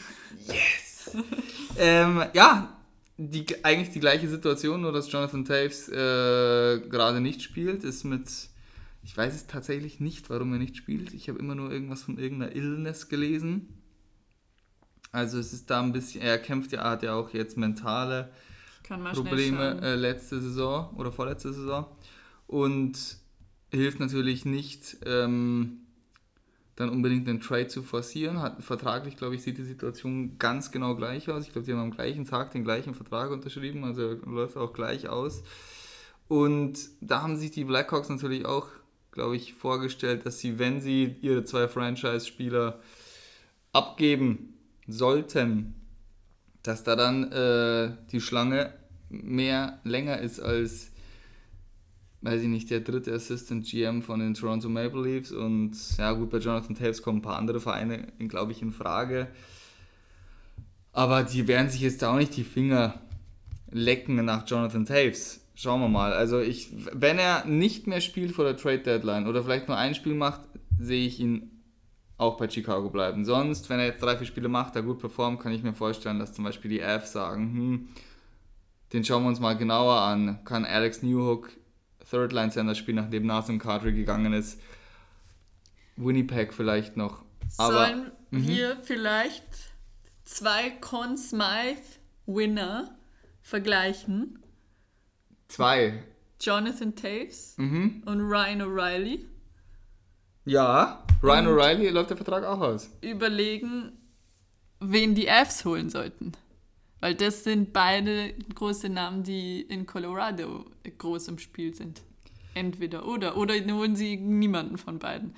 Ähm, 1.78 2.24
ja, 2.34 2.76
die, 3.16 3.46
eigentlich 3.64 3.90
die 3.90 4.00
gleiche 4.00 4.28
Situation, 4.28 4.82
nur 4.82 4.92
dass 4.92 5.10
Jonathan 5.10 5.44
Taves 5.44 5.88
äh, 5.88 6.80
gerade 6.88 7.20
nicht 7.20 7.42
spielt, 7.42 7.84
ist 7.84 8.04
mit. 8.04 8.28
Ich 9.02 9.16
weiß 9.16 9.34
es 9.34 9.46
tatsächlich 9.46 10.00
nicht, 10.00 10.28
warum 10.28 10.52
er 10.52 10.58
nicht 10.58 10.76
spielt. 10.76 11.14
Ich 11.14 11.28
habe 11.28 11.38
immer 11.38 11.54
nur 11.54 11.70
irgendwas 11.70 12.02
von 12.02 12.18
irgendeiner 12.18 12.54
Illness 12.54 13.08
gelesen. 13.08 13.82
Also 15.12 15.38
es 15.38 15.54
ist 15.54 15.70
da 15.70 15.80
ein 15.80 15.92
bisschen, 15.92 16.20
er 16.20 16.38
kämpft 16.38 16.72
ja, 16.72 16.84
hat 16.84 17.02
ja 17.02 17.14
auch 17.14 17.32
jetzt 17.32 17.56
mentale 17.56 18.30
Probleme 18.86 19.80
äh, 19.80 19.94
letzte 19.94 20.40
Saison 20.40 20.94
oder 20.96 21.10
vorletzte 21.10 21.52
Saison 21.54 21.86
und 22.48 22.98
hilft 23.70 24.00
natürlich 24.00 24.44
nicht, 24.44 24.96
ähm, 25.06 25.82
dann 26.74 26.88
unbedingt 26.90 27.28
einen 27.28 27.40
Trade 27.40 27.68
zu 27.68 27.82
forcieren. 27.82 28.40
Hat, 28.40 28.64
vertraglich, 28.64 29.16
glaube 29.16 29.34
ich, 29.34 29.42
sieht 29.42 29.58
die 29.58 29.64
Situation 29.64 30.38
ganz 30.38 30.70
genau 30.72 30.96
gleich 30.96 31.28
aus. 31.28 31.44
Ich 31.44 31.52
glaube, 31.52 31.66
die 31.66 31.72
haben 31.72 31.80
am 31.80 31.90
gleichen 31.90 32.24
Tag 32.24 32.50
den 32.52 32.64
gleichen 32.64 32.94
Vertrag 32.94 33.30
unterschrieben, 33.30 33.84
also 33.84 34.14
läuft 34.24 34.56
auch 34.56 34.72
gleich 34.72 35.08
aus. 35.08 35.42
Und 36.28 36.78
da 37.00 37.22
haben 37.22 37.37
sich 37.37 37.50
die 37.50 37.64
Blackhawks 37.64 38.08
natürlich 38.08 38.44
auch, 38.46 38.68
glaube 39.12 39.37
ich, 39.37 39.54
vorgestellt, 39.54 40.24
dass 40.24 40.40
sie, 40.40 40.58
wenn 40.58 40.80
sie 40.80 41.16
ihre 41.20 41.44
zwei 41.44 41.68
Franchise-Spieler 41.68 42.80
abgeben 43.72 44.54
sollten, 44.87 45.74
dass 46.62 46.84
da 46.84 46.96
dann 46.96 47.30
äh, 47.32 47.92
die 48.12 48.20
Schlange 48.20 48.72
mehr 49.11 49.80
länger 49.84 50.18
ist 50.18 50.40
als, 50.40 50.92
weiß 52.20 52.42
ich 52.42 52.48
nicht, 52.48 52.70
der 52.70 52.81
dritte 52.81 53.12
Assistant 53.12 53.64
GM 53.64 54.02
von 54.02 54.20
den 54.20 54.35
Toronto 54.35 54.68
Maple 54.68 55.02
Leafs 55.02 55.31
und 55.33 55.72
ja 55.98 56.12
gut, 56.12 56.31
bei 56.31 56.38
Jonathan 56.38 56.74
Taves 56.74 57.02
kommen 57.02 57.18
ein 57.18 57.22
paar 57.22 57.38
andere 57.38 57.61
Vereine, 57.61 58.09
glaube 58.28 58.52
ich, 58.52 58.62
in 58.62 58.72
Frage. 58.72 59.28
Aber 60.92 61.22
die 61.22 61.46
werden 61.46 61.70
sich 61.70 61.81
jetzt 61.81 62.02
auch 62.02 62.16
nicht 62.16 62.37
die 62.37 62.44
Finger 62.44 63.00
lecken 63.70 64.24
nach 64.24 64.48
Jonathan 64.48 64.85
Taves. 64.85 65.40
Schauen 65.54 65.81
wir 65.81 65.88
mal. 65.88 66.12
Also 66.12 66.40
ich, 66.40 66.70
wenn 66.92 67.18
er 67.18 67.44
nicht 67.44 67.87
mehr 67.87 68.00
spielt 68.00 68.33
vor 68.33 68.44
der 68.44 68.57
Trade 68.57 68.78
Deadline 68.78 69.26
oder 69.26 69.42
vielleicht 69.42 69.68
nur 69.68 69.76
ein 69.76 69.94
Spiel 69.94 70.14
macht, 70.14 70.40
sehe 70.78 71.07
ich 71.07 71.20
ihn 71.20 71.50
auch 72.16 72.37
bei 72.37 72.48
Chicago 72.48 72.90
bleiben. 72.90 73.24
Sonst, 73.24 73.70
wenn 73.70 73.78
er 73.78 73.87
jetzt 73.87 74.02
drei, 74.02 74.16
vier 74.16 74.26
Spiele 74.26 74.48
macht, 74.48 74.74
da 74.74 74.81
gut 74.81 74.98
performt, 74.98 75.40
kann 75.40 75.52
ich 75.52 75.62
mir 75.62 75.74
vorstellen, 75.74 76.18
dass 76.18 76.33
zum 76.33 76.44
Beispiel 76.44 76.70
die 76.70 76.83
Avs 76.83 77.12
sagen, 77.12 77.52
hm, 77.52 77.88
den 78.92 79.04
schauen 79.04 79.22
wir 79.22 79.28
uns 79.28 79.40
mal 79.40 79.57
genauer 79.57 80.00
an. 80.00 80.40
Kann 80.44 80.64
Alex 80.64 81.02
Newhook 81.02 81.50
Third 82.10 82.32
Line 82.32 82.50
Center 82.50 82.74
spielen, 82.74 82.96
nachdem 82.96 83.26
Nathan 83.26 83.58
Carter 83.58 83.92
gegangen 83.92 84.32
ist? 84.32 84.60
Winnipeg 85.96 86.54
vielleicht 86.54 86.96
noch. 86.96 87.22
Aber 87.56 87.72
Sollen 87.86 88.12
wir 88.30 88.76
vielleicht 88.82 89.44
zwei 90.24 90.70
Conn 90.80 91.16
Smythe 91.16 91.82
Winner 92.26 92.96
vergleichen? 93.42 94.38
zwei. 95.48 96.02
Jonathan 96.40 96.94
Taves 96.94 97.54
Mhm. 97.56 98.02
und 98.06 98.20
Ryan 98.20 98.62
O'Reilly. 98.62 99.24
Ja, 100.44 101.02
Ryan 101.22 101.46
O'Reilly 101.48 101.90
läuft 101.90 102.10
der 102.10 102.16
Vertrag 102.16 102.44
auch 102.44 102.60
aus. 102.60 102.90
Überlegen, 103.00 103.92
wen 104.78 105.14
die 105.16 105.28
Avs 105.28 105.64
holen 105.64 105.90
sollten. 105.90 106.32
Weil 107.00 107.14
das 107.14 107.44
sind 107.44 107.72
beide 107.72 108.34
große 108.54 108.88
Namen, 108.88 109.22
die 109.22 109.61
in 109.62 109.87
Colorado 109.87 110.66
groß 110.98 111.28
im 111.28 111.38
Spiel 111.38 111.74
sind. 111.74 112.02
Entweder 112.54 113.06
oder. 113.06 113.37
Oder 113.37 113.54
holen 113.54 113.94
sie 113.94 114.16
niemanden 114.16 114.78
von 114.78 114.98
beiden. 114.98 115.34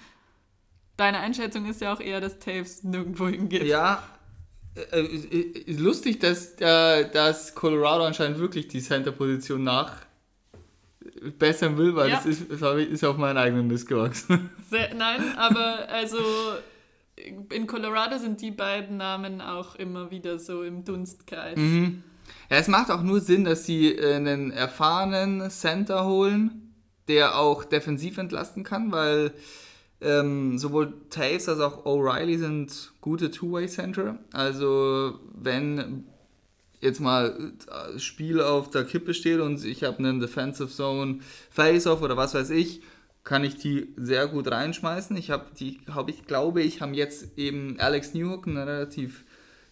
Deine 0.96 1.18
Einschätzung 1.18 1.68
ist 1.68 1.81
ja 1.81 1.92
auch 1.92 2.01
eher, 2.01 2.20
dass 2.20 2.38
Taves 2.38 2.83
nirgendwo 2.83 3.29
hingeht. 3.29 3.64
Ja, 3.64 4.03
äh, 4.75 5.01
äh, 5.01 5.73
lustig, 5.73 6.18
dass, 6.20 6.55
äh, 6.61 7.11
dass 7.11 7.55
Colorado 7.55 8.05
anscheinend 8.05 8.38
wirklich 8.38 8.68
die 8.68 8.81
Center-Position 8.81 9.62
nach 9.62 9.96
bessern 11.38 11.77
will, 11.77 11.94
weil 11.96 12.11
Ja. 12.11 12.16
das 12.16 12.27
ist, 12.27 12.51
ist 12.51 13.05
auf 13.05 13.16
meinen 13.16 13.37
eigenen 13.38 13.66
Mist 13.66 13.88
gewachsen. 13.88 14.51
Sehr, 14.70 14.94
nein, 14.94 15.37
aber 15.37 15.88
also 15.88 16.18
in 17.50 17.66
Colorado 17.66 18.18
sind 18.18 18.40
die 18.40 18.50
beiden 18.50 18.96
Namen 18.96 19.40
auch 19.40 19.76
immer 19.76 20.11
wieder 20.11 20.38
so 20.38 20.62
im 20.62 20.85
Dunstkreis. 20.85 21.56
Mhm. 21.56 22.02
Ja, 22.48 22.56
es 22.56 22.68
macht 22.68 22.90
auch 22.90 23.02
nur 23.02 23.20
Sinn, 23.20 23.44
dass 23.44 23.64
sie 23.64 23.94
äh, 23.94 24.14
einen 24.14 24.50
erfahrenen 24.50 25.50
Center 25.50 26.06
holen, 26.06 26.74
der 27.09 27.38
auch 27.38 27.64
defensiv 27.64 28.18
entlasten 28.18 28.64
kann, 28.64 28.92
weil 28.92 29.33
ähm, 30.00 30.59
sowohl 30.59 30.94
Taves 31.11 31.48
als 31.48 31.61
auch 31.61 31.85
O'Reilly 31.85 32.38
sind 32.38 32.92
gute 33.00 33.30
Two-Way-Center. 33.30 34.18
Also 34.33 35.18
wenn 35.35 36.04
jetzt 36.80 37.00
mal 37.00 37.52
äh, 37.68 37.98
Spiel 37.98 38.40
auf 38.40 38.70
der 38.70 38.85
Kippe 38.85 39.14
steht 39.14 39.40
und 39.40 39.64
ich 39.64 39.85
habe 39.85 39.98
einen 39.98 40.20
Defensive 40.20 40.68
Zone 40.68 41.18
Face-Off 41.50 42.02
oder 42.02 42.16
was 42.16 42.35
weiß 42.35 42.50
ich, 42.50 42.80
kann 43.24 43.44
ich 43.44 43.56
die 43.56 43.92
sehr 43.96 44.26
gut 44.26 44.50
reinschmeißen. 44.50 45.16
Ich 45.16 45.30
habe 45.30 45.46
die, 45.59 45.80
hab 45.92 46.09
ich 46.09 46.24
glaube 46.24 46.62
ich, 46.62 46.80
haben 46.80 46.94
jetzt 46.94 47.38
eben 47.38 47.78
Alex 47.78 48.14
Newhook, 48.14 48.46
einen 48.46 48.56
relativ 48.56 49.24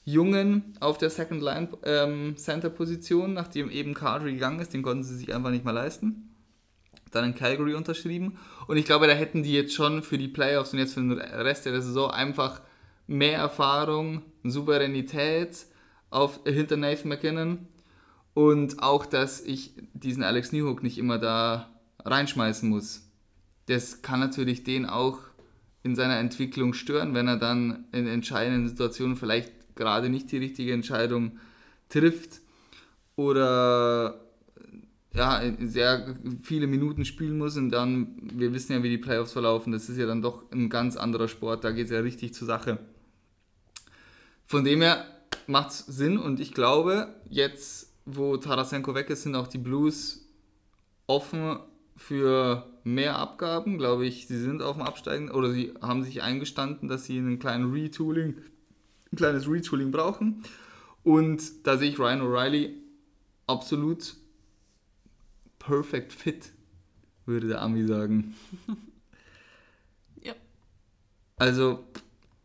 jungen 0.05 0.75
auf 0.81 0.97
der 0.99 1.11
Second 1.11 1.43
Line 1.43 1.69
ähm, 1.85 2.37
Center 2.37 2.71
Position, 2.71 3.35
nachdem 3.35 3.71
eben 3.71 3.95
Carter 3.95 4.27
gegangen 4.27 4.61
ist, 4.61 4.73
den 4.73 4.83
konnten 4.83 5.05
sie 5.05 5.17
sich 5.17 5.35
einfach 5.35 5.51
nicht 5.51 5.65
mehr 5.65 5.75
leisten. 5.75 6.35
Dann 7.11 7.25
in 7.25 7.35
Calgary 7.35 7.75
unterschrieben 7.75 8.39
und 8.67 8.77
ich 8.77 8.85
glaube, 8.85 9.07
da 9.07 9.15
hätten 9.15 9.43
die 9.43 9.53
jetzt 9.53 9.75
schon 9.75 10.03
für 10.03 10.19
die 10.19 10.29
Playoffs 10.29 10.73
und 10.73 10.79
jetzt 10.79 10.95
für 10.95 11.01
den 11.01 11.13
Rest 11.13 11.67
der 11.67 11.81
Saison 11.81 12.11
einfach 12.11 12.61
mehr 13.07 13.39
Erfahrung, 13.39 14.23
Souveränität 14.45 15.67
auf, 16.11 16.41
hinter 16.45 16.77
Nathan 16.77 17.09
McKinnon 17.09 17.67
und 18.35 18.83
auch, 18.83 19.07
dass 19.07 19.41
ich 19.41 19.73
diesen 19.95 20.23
Alex 20.23 20.53
Newhook 20.53 20.83
nicht 20.83 20.99
immer 20.99 21.19
da 21.19 21.71
reinschmeißen 22.05 22.69
muss. 22.69 23.08
Das 23.69 24.03
kann 24.03 24.21
natürlich 24.21 24.65
den 24.65 24.87
auch 24.87 25.19
in 25.83 25.95
seiner 25.95 26.19
Entwicklung 26.19 26.73
stören, 26.73 27.15
wenn 27.15 27.29
er 27.29 27.37
dann 27.37 27.85
in 27.93 28.07
entscheidenden 28.07 28.69
Situationen 28.69 29.17
vielleicht 29.17 29.53
gerade 29.77 30.09
nicht 30.09 30.33
die 30.33 30.39
richtige 30.39 30.73
Entscheidung 30.73 31.39
trifft 31.89 32.41
oder 33.15 34.21
ja, 35.15 35.43
sehr 35.61 36.15
viele 36.43 36.67
Minuten 36.67 37.05
spielen 37.05 37.39
muss 37.39 37.57
und 37.57 37.71
dann, 37.71 38.17
wir 38.21 38.53
wissen 38.53 38.73
ja, 38.73 38.83
wie 38.83 38.91
die 38.91 38.99
Playoffs 38.99 39.33
verlaufen, 39.33 39.73
das 39.73 39.89
ist 39.89 39.99
ja 39.99 40.07
dann 40.07 40.23
doch 40.23 40.51
ein 40.51 40.69
ganz 40.69 40.97
anderer 40.97 41.29
Sport, 41.29 41.65
da 41.65 41.71
geht 41.71 41.87
es 41.87 41.93
ja 41.93 42.01
richtig 42.01 42.35
zur 42.35 42.47
Sache. 42.47 42.79
Von 44.47 44.65
dem 44.65 44.81
her 44.81 45.05
macht 45.47 45.71
es 45.71 45.79
Sinn 45.81 46.19
und 46.19 46.41
ich 46.41 46.55
glaube, 46.55 47.15
jetzt, 47.29 47.93
wo 48.07 48.37
Tarasenko 48.37 48.95
weg 48.95 49.11
ist, 49.11 49.25
sind 49.25 49.35
auch 49.35 49.49
die 49.49 49.59
Blues 49.59 50.27
offen 51.07 51.59
für 51.97 52.67
mehr 52.95 53.19
Abgaben, 53.19 53.79
glaube 53.79 54.07
ich, 54.07 54.27
sie 54.27 54.39
sind 54.39 54.63
auf 54.63 54.77
dem 54.77 54.83
Absteigen 54.83 55.31
oder 55.31 55.51
sie 55.53 55.73
haben 55.81 56.03
sich 56.05 56.23
eingestanden, 56.23 56.89
dass 56.89 57.05
sie 57.05 57.19
einen 57.19 57.39
kleinen 57.39 57.73
Retooling, 57.73 58.37
ein 59.13 59.17
kleines 59.17 59.49
Retooling 59.49 59.91
brauchen. 59.91 60.43
Und 61.03 61.67
da 61.67 61.77
sehe 61.79 61.91
ich 61.91 61.99
Ryan 61.99 62.23
O'Reilly 62.23 62.75
absolut 63.47 64.17
perfect 65.59 66.13
fit, 66.13 66.53
würde 67.27 67.49
der 67.49 67.63
Ami 67.63 67.87
sagen. 67.87 68.35
Ja. 70.21 70.35
Also, 71.37 71.85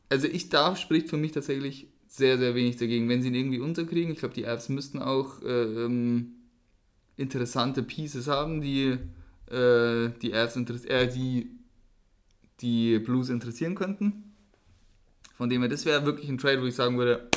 also 0.10 0.28
ich 0.28 0.50
da 0.50 0.76
spricht 0.76 1.10
für 1.10 1.18
mich 1.18 1.32
tatsächlich 1.32 1.88
sehr, 2.08 2.38
sehr 2.38 2.54
wenig 2.54 2.78
dagegen, 2.78 3.10
wenn 3.10 3.24
sie 3.24 3.30
ihn 3.30 3.36
irgendwie 3.36 3.60
unterkriegen. 3.60 4.14
Ich 4.14 4.20
glaube, 4.20 4.36
die 4.36 4.46
Avs 4.46 4.70
müssten 4.70 5.00
auch 5.00 5.42
äh, 5.42 5.64
ähm, 5.86 6.36
interessante 7.18 7.82
Pieces 7.82 8.28
haben, 8.28 8.62
die 8.62 9.00
äh, 9.54 10.10
die 10.22 10.34
Avs 10.34 10.56
äh, 10.56 11.08
die, 11.08 11.52
die 12.62 13.00
Blues 13.00 13.30
interessieren 13.30 13.76
könnten. 13.76 14.34
Von 15.36 15.50
dem 15.50 15.62
her, 15.62 15.70
das 15.70 15.86
wäre 15.86 16.06
wirklich 16.06 16.30
ein 16.30 16.38
Trade, 16.38 16.62
wo 16.62 16.66
ich 16.66 16.76
sagen 16.76 16.98
würde, 16.98 17.30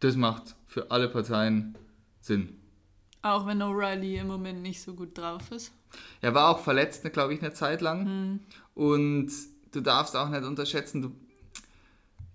das 0.00 0.16
macht 0.16 0.54
für 0.66 0.90
alle 0.90 1.08
Parteien 1.08 1.76
Sinn. 2.20 2.60
Auch 3.22 3.46
wenn 3.46 3.62
O'Reilly 3.62 4.20
im 4.20 4.26
Moment 4.26 4.62
nicht 4.62 4.82
so 4.82 4.94
gut 4.94 5.16
drauf 5.16 5.50
ist. 5.50 5.72
Er 6.20 6.34
war 6.34 6.50
auch 6.50 6.60
verletzt, 6.60 7.10
glaube 7.12 7.32
ich, 7.32 7.40
eine 7.40 7.52
Zeit 7.52 7.80
lang. 7.80 8.04
Hm. 8.04 8.40
Und 8.74 9.30
du 9.72 9.80
darfst 9.80 10.16
auch 10.16 10.28
nicht 10.28 10.44
unterschätzen, 10.44 11.02
du, 11.02 11.12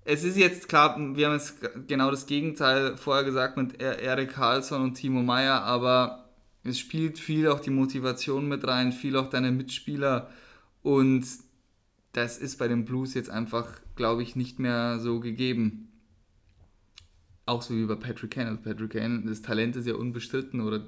es 0.05 0.23
ist 0.23 0.37
jetzt 0.37 0.67
klar, 0.67 0.95
wir 0.97 1.27
haben 1.27 1.33
jetzt 1.33 1.57
genau 1.87 2.09
das 2.09 2.25
Gegenteil 2.25 2.97
vorher 2.97 3.23
gesagt 3.23 3.57
mit 3.57 3.79
Erik 3.81 4.31
Karlsson 4.31 4.81
und 4.81 4.95
Timo 4.95 5.21
Meyer, 5.21 5.61
aber 5.61 6.28
es 6.63 6.79
spielt 6.79 7.19
viel 7.19 7.47
auch 7.47 7.59
die 7.59 7.69
Motivation 7.69 8.47
mit 8.47 8.67
rein, 8.67 8.91
viel 8.91 9.15
auch 9.15 9.29
deine 9.29 9.51
Mitspieler 9.51 10.29
und 10.81 11.25
das 12.13 12.37
ist 12.37 12.57
bei 12.57 12.67
den 12.67 12.85
Blues 12.85 13.13
jetzt 13.13 13.29
einfach, 13.29 13.67
glaube 13.95 14.23
ich, 14.23 14.35
nicht 14.35 14.59
mehr 14.59 14.99
so 14.99 15.19
gegeben. 15.19 15.89
Auch 17.45 17.61
so 17.61 17.75
wie 17.75 17.85
bei 17.85 17.95
Patrick 17.95 18.31
Kane. 18.31 18.49
Also 18.49 18.61
Patrick 18.61 18.91
Kane, 18.91 19.23
das 19.25 19.41
Talent 19.41 19.75
ist 19.75 19.87
ja 19.87 19.95
unbestritten 19.95 20.61
oder 20.61 20.87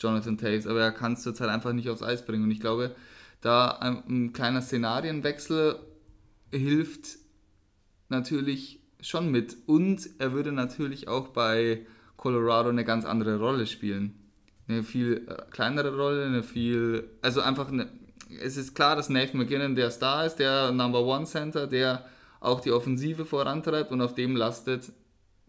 Jonathan 0.00 0.38
Taves, 0.38 0.66
aber 0.66 0.80
er 0.80 0.92
kann 0.92 1.14
es 1.14 1.22
zurzeit 1.22 1.48
einfach 1.48 1.72
nicht 1.72 1.88
aufs 1.88 2.02
Eis 2.02 2.26
bringen 2.26 2.44
und 2.44 2.50
ich 2.50 2.60
glaube, 2.60 2.94
da 3.40 3.68
ein, 3.68 4.02
ein 4.08 4.32
kleiner 4.32 4.60
Szenarienwechsel 4.60 5.78
hilft 6.50 7.18
natürlich 8.08 8.80
schon 9.00 9.30
mit. 9.30 9.56
Und 9.66 10.08
er 10.18 10.32
würde 10.32 10.52
natürlich 10.52 11.08
auch 11.08 11.28
bei 11.28 11.86
Colorado 12.16 12.68
eine 12.68 12.84
ganz 12.84 13.04
andere 13.04 13.38
Rolle 13.38 13.66
spielen. 13.66 14.14
Eine 14.68 14.82
viel 14.82 15.26
äh, 15.28 15.42
kleinere 15.50 15.96
Rolle, 15.96 16.26
eine 16.26 16.42
viel. 16.42 17.08
Also 17.22 17.40
einfach 17.40 17.68
eine. 17.68 17.88
Es 18.42 18.56
ist 18.56 18.74
klar, 18.74 18.96
dass 18.96 19.08
Nathan 19.08 19.38
McGinnon 19.38 19.76
der 19.76 19.90
Star 19.90 20.26
ist, 20.26 20.36
der 20.36 20.72
Number 20.72 21.04
One 21.04 21.26
Center, 21.26 21.66
der 21.66 22.04
auch 22.40 22.60
die 22.60 22.72
Offensive 22.72 23.24
vorantreibt 23.24 23.92
und 23.92 24.00
auf 24.00 24.14
dem 24.14 24.34
lastet, 24.36 24.92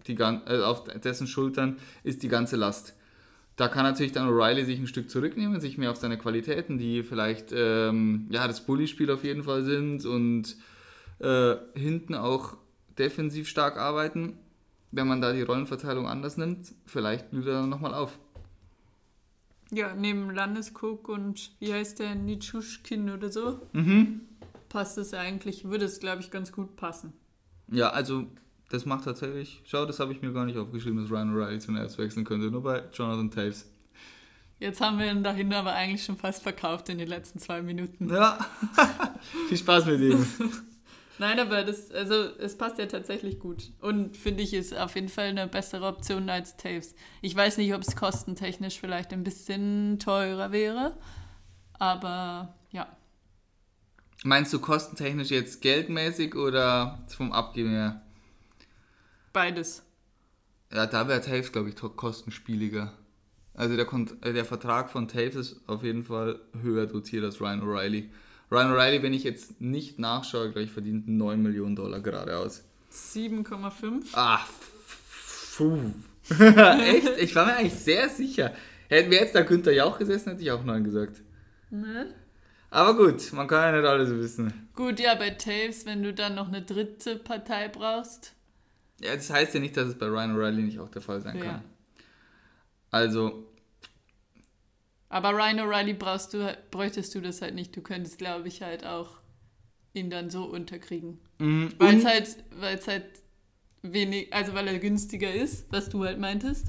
die, 0.07 0.13
äh, 0.13 0.61
auf 0.63 0.83
dessen 0.83 1.27
Schultern 1.27 1.77
ist 2.03 2.23
die 2.23 2.29
ganze 2.29 2.55
Last. 2.55 2.93
Da 3.55 3.67
kann 3.67 3.83
natürlich 3.83 4.11
dann 4.11 4.29
O'Reilly 4.29 4.65
sich 4.65 4.79
ein 4.79 4.87
Stück 4.87 5.09
zurücknehmen, 5.09 5.59
sich 5.59 5.79
mehr 5.79 5.89
auf 5.89 5.97
seine 5.97 6.19
Qualitäten, 6.19 6.77
die 6.77 7.01
vielleicht 7.01 7.51
ähm, 7.51 8.27
ja, 8.29 8.47
das 8.47 8.65
Bully-Spiel 8.65 9.09
auf 9.09 9.23
jeden 9.23 9.43
Fall 9.43 9.63
sind 9.63 10.05
und 10.05 10.55
äh, 11.19 11.55
hinten 11.73 12.13
auch 12.13 12.55
defensiv 12.99 13.47
stark 13.47 13.77
arbeiten. 13.77 14.37
Wenn 14.91 15.07
man 15.07 15.21
da 15.21 15.33
die 15.33 15.41
Rollenverteilung 15.41 16.07
anders 16.07 16.37
nimmt, 16.37 16.73
vielleicht 16.85 17.31
blüht 17.31 17.47
er 17.47 17.53
dann 17.53 17.69
nochmal 17.69 17.95
auf. 17.95 18.19
Ja, 19.71 19.93
neben 19.95 20.29
Landeskog 20.29 21.09
und 21.09 21.51
wie 21.59 21.73
heißt 21.73 21.99
der, 21.99 22.15
Nitschuschkin 22.15 23.09
oder 23.09 23.29
so, 23.29 23.61
mhm. 23.73 24.21
passt 24.69 24.97
es 24.97 25.13
eigentlich, 25.13 25.65
würde 25.65 25.85
es, 25.85 25.99
glaube 25.99 26.21
ich, 26.21 26.31
ganz 26.31 26.51
gut 26.51 26.75
passen. 26.77 27.13
Ja, 27.69 27.89
also 27.89 28.27
das 28.69 28.85
macht 28.85 29.05
tatsächlich, 29.05 29.61
schau, 29.65 29.85
das 29.85 29.99
habe 29.99 30.13
ich 30.13 30.21
mir 30.21 30.31
gar 30.31 30.45
nicht 30.45 30.57
aufgeschrieben, 30.57 31.01
dass 31.01 31.11
Ryan 31.11 31.35
O'Reilly 31.35 31.59
zu 31.59 31.71
Nerds 31.71 31.97
wechseln 31.97 32.25
könnte, 32.25 32.49
nur 32.49 32.63
bei 32.63 32.83
Jonathan 32.93 33.31
Taves. 33.31 33.69
Jetzt 34.59 34.81
haben 34.81 34.97
wir 34.97 35.11
ihn 35.11 35.23
dahin 35.23 35.53
aber 35.53 35.73
eigentlich 35.73 36.03
schon 36.03 36.17
fast 36.17 36.41
verkauft 36.41 36.89
in 36.89 36.97
den 36.97 37.07
letzten 37.07 37.39
zwei 37.39 37.61
Minuten. 37.61 38.09
Ja, 38.09 38.39
viel 39.49 39.57
Spaß 39.57 39.85
mit 39.85 40.01
ihm. 40.01 40.25
Nein, 41.19 41.39
aber 41.39 41.63
das, 41.63 41.91
also 41.91 42.13
es 42.37 42.57
passt 42.57 42.77
ja 42.77 42.85
tatsächlich 42.85 43.39
gut. 43.39 43.71
Und 43.81 44.15
finde 44.15 44.43
ich, 44.43 44.53
ist 44.53 44.77
auf 44.77 44.95
jeden 44.95 45.09
Fall 45.09 45.27
eine 45.27 45.47
bessere 45.47 45.87
Option 45.87 46.29
als 46.29 46.57
Taves. 46.57 46.93
Ich 47.21 47.35
weiß 47.35 47.57
nicht, 47.57 47.73
ob 47.73 47.81
es 47.81 47.95
kostentechnisch 47.95 48.79
vielleicht 48.79 49.11
ein 49.13 49.23
bisschen 49.23 49.97
teurer 49.99 50.51
wäre, 50.51 50.97
aber 51.73 52.55
ja. 52.71 52.87
Meinst 54.23 54.53
du 54.53 54.59
kostentechnisch 54.59 55.29
jetzt 55.29 55.61
geldmäßig 55.61 56.35
oder 56.35 57.03
vom 57.07 57.31
Abgeben 57.31 57.71
her? 57.71 58.01
Beides. 59.33 59.83
Ja, 60.71 60.85
da 60.85 61.07
wäre 61.07 61.21
Taves, 61.21 61.51
glaube 61.51 61.69
ich, 61.69 61.75
kostenspieliger. 61.75 62.93
Also 63.53 63.75
der, 63.75 63.87
äh, 64.21 64.33
der 64.33 64.45
Vertrag 64.45 64.91
von 64.91 65.07
Taves 65.07 65.35
ist 65.35 65.61
auf 65.67 65.83
jeden 65.83 66.03
Fall 66.03 66.39
höher 66.61 66.85
dotiert 66.85 67.23
als 67.23 67.41
Ryan 67.41 67.61
O'Reilly. 67.63 68.09
Ryan 68.49 68.71
O'Reilly, 68.71 69.01
wenn 69.03 69.13
ich 69.13 69.23
jetzt 69.23 69.59
nicht 69.59 69.99
nachschaue, 69.99 70.51
glaube 70.51 70.63
ich, 70.63 70.71
verdient 70.71 71.07
9 71.07 71.41
Millionen 71.41 71.75
Dollar 71.75 71.99
geradeaus. 71.99 72.63
7,5? 72.91 74.05
Ach, 74.13 74.47
puh. 75.57 75.91
Echt? 76.29 77.17
Ich 77.19 77.35
war 77.35 77.45
mir 77.45 77.57
eigentlich 77.57 77.73
sehr 77.73 78.09
sicher. 78.09 78.53
Hätten 78.89 79.11
wir 79.11 79.19
jetzt 79.19 79.35
da 79.35 79.41
Günther 79.41 79.73
Jauch 79.73 79.97
gesessen, 79.97 80.31
hätte 80.31 80.41
ich 80.41 80.51
auch 80.51 80.63
9 80.63 80.83
gesagt. 80.83 81.21
Ne? 81.69 82.13
Aber 82.69 82.95
gut, 82.95 83.31
man 83.33 83.47
kann 83.47 83.73
ja 83.73 83.79
nicht 83.79 83.87
alles 83.87 84.09
wissen. 84.09 84.69
Gut, 84.75 84.99
ja, 84.99 85.15
bei 85.15 85.31
Taves, 85.31 85.85
wenn 85.85 86.03
du 86.03 86.13
dann 86.13 86.35
noch 86.35 86.47
eine 86.47 86.61
dritte 86.61 87.17
Partei 87.17 87.67
brauchst. 87.67 88.33
Ja, 89.01 89.15
das 89.15 89.29
heißt 89.29 89.53
ja 89.53 89.59
nicht, 89.59 89.77
dass 89.77 89.87
es 89.87 89.97
bei 89.97 90.07
Ryan 90.07 90.35
O'Reilly 90.35 90.61
nicht 90.61 90.79
auch 90.79 90.89
der 90.89 91.01
Fall 91.01 91.21
sein 91.21 91.37
ja. 91.37 91.43
kann. 91.43 91.63
Also, 92.91 93.51
aber 95.09 95.31
Ryan 95.31 95.59
O'Reilly 95.59 95.93
brauchst 95.93 96.33
du, 96.33 96.57
bräuchtest 96.71 97.15
du 97.15 97.21
das 97.21 97.41
halt 97.41 97.55
nicht. 97.55 97.75
Du 97.75 97.81
könntest, 97.81 98.17
glaube 98.17 98.47
ich, 98.47 98.61
halt 98.61 98.85
auch 98.85 99.21
ihn 99.93 100.09
dann 100.09 100.29
so 100.29 100.43
unterkriegen. 100.45 101.19
Mhm. 101.39 101.73
Weil 101.77 101.97
es 101.97 102.05
halt, 102.05 102.43
weil's 102.59 102.87
halt 102.87 103.05
wenig, 103.81 104.33
also 104.33 104.53
weil 104.53 104.67
er 104.67 104.79
günstiger 104.79 105.33
ist, 105.33 105.71
was 105.71 105.89
du 105.89 106.03
halt 106.03 106.19
meintest. 106.19 106.67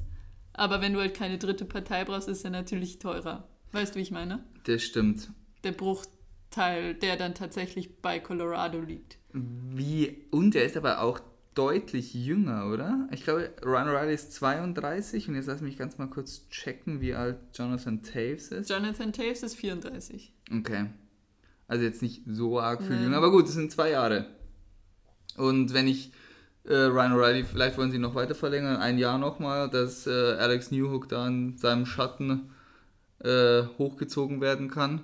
Aber 0.52 0.80
wenn 0.80 0.92
du 0.92 1.00
halt 1.00 1.14
keine 1.14 1.38
dritte 1.38 1.64
Partei 1.64 2.04
brauchst, 2.04 2.28
ist 2.28 2.44
er 2.44 2.50
natürlich 2.50 2.98
teurer. 2.98 3.48
Weißt 3.72 3.94
du, 3.94 3.98
wie 3.98 4.02
ich 4.02 4.10
meine? 4.10 4.44
Das 4.64 4.82
stimmt. 4.82 5.30
Der 5.62 5.72
Bruchteil, 5.72 6.94
der 6.94 7.16
dann 7.16 7.34
tatsächlich 7.34 8.00
bei 8.00 8.18
Colorado 8.18 8.80
liegt. 8.80 9.18
Wie? 9.32 10.26
Und 10.30 10.54
er 10.54 10.64
ist 10.64 10.76
aber 10.76 11.02
auch 11.02 11.20
deutlich 11.58 12.14
jünger, 12.14 12.70
oder? 12.72 13.08
Ich 13.10 13.24
glaube, 13.24 13.50
Ryan 13.64 13.88
O'Reilly 13.88 14.12
ist 14.12 14.32
32 14.34 15.28
und 15.28 15.34
jetzt 15.34 15.48
lass 15.48 15.60
mich 15.60 15.76
ganz 15.76 15.98
mal 15.98 16.06
kurz 16.06 16.48
checken, 16.50 17.00
wie 17.00 17.14
alt 17.14 17.36
Jonathan 17.52 18.00
Taves 18.04 18.48
ist. 18.52 18.70
Jonathan 18.70 19.12
Taves 19.12 19.42
ist 19.42 19.56
34. 19.56 20.32
Okay. 20.56 20.86
Also 21.66 21.82
jetzt 21.82 22.00
nicht 22.00 22.22
so 22.26 22.60
arg 22.60 22.80
viel 22.80 23.02
jünger, 23.02 23.16
aber 23.16 23.32
gut, 23.32 23.46
es 23.46 23.54
sind 23.54 23.72
zwei 23.72 23.90
Jahre. 23.90 24.26
Und 25.36 25.74
wenn 25.74 25.88
ich 25.88 26.12
äh, 26.62 26.74
Ryan 26.74 27.14
O'Reilly, 27.14 27.44
vielleicht 27.44 27.76
wollen 27.76 27.90
sie 27.90 27.98
noch 27.98 28.14
weiter 28.14 28.36
verlängern, 28.36 28.76
ein 28.76 28.96
Jahr 28.96 29.18
nochmal, 29.18 29.68
dass 29.68 30.06
äh, 30.06 30.10
Alex 30.10 30.70
Newhook 30.70 31.08
da 31.08 31.26
in 31.26 31.56
seinem 31.58 31.86
Schatten 31.86 32.52
äh, 33.18 33.64
hochgezogen 33.78 34.40
werden 34.40 34.70
kann, 34.70 35.00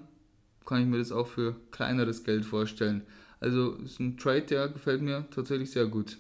kann 0.65 0.81
ich 0.81 0.87
mir 0.87 0.99
das 0.99 1.11
auch 1.11 1.27
für 1.27 1.57
kleineres 1.73 2.23
Geld 2.23 2.45
vorstellen. 2.45 3.03
Also 3.41 3.73
ist 3.73 3.99
ein 3.99 4.17
Trade, 4.17 4.43
der 4.43 4.69
gefällt 4.69 5.03
mir 5.03 5.27
tatsächlich 5.35 5.73
sehr 5.73 5.87
gut 5.87 6.19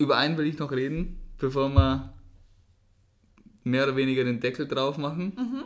über 0.00 0.16
einen 0.16 0.38
will 0.38 0.46
ich 0.46 0.58
noch 0.58 0.72
reden, 0.72 1.20
bevor 1.36 1.68
wir 1.68 2.14
mehr 3.64 3.84
oder 3.84 3.96
weniger 3.96 4.24
den 4.24 4.40
Deckel 4.40 4.66
drauf 4.66 4.96
machen. 4.96 5.34
Mhm. 5.36 5.64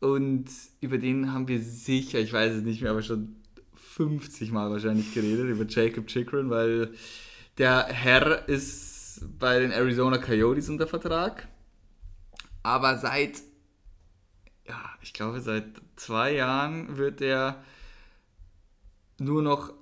Und 0.00 0.46
über 0.80 0.98
den 0.98 1.32
haben 1.32 1.46
wir 1.46 1.62
sicher, 1.62 2.18
ich 2.18 2.32
weiß 2.32 2.54
es 2.54 2.62
nicht 2.64 2.82
mehr, 2.82 2.90
aber 2.90 3.02
schon 3.02 3.36
50 3.74 4.50
Mal 4.50 4.70
wahrscheinlich 4.72 5.14
geredet, 5.14 5.48
über 5.48 5.64
Jacob 5.66 6.08
Chikrin, 6.08 6.50
weil 6.50 6.92
der 7.58 7.86
Herr 7.86 8.48
ist 8.48 9.24
bei 9.38 9.60
den 9.60 9.70
Arizona 9.70 10.18
Coyotes 10.18 10.68
unter 10.68 10.88
Vertrag. 10.88 11.46
Aber 12.64 12.98
seit, 12.98 13.40
ja, 14.66 14.84
ich 15.00 15.12
glaube, 15.12 15.40
seit 15.40 15.80
zwei 15.94 16.34
Jahren 16.34 16.96
wird 16.96 17.20
er 17.20 17.62
nur 19.20 19.42
noch 19.42 19.77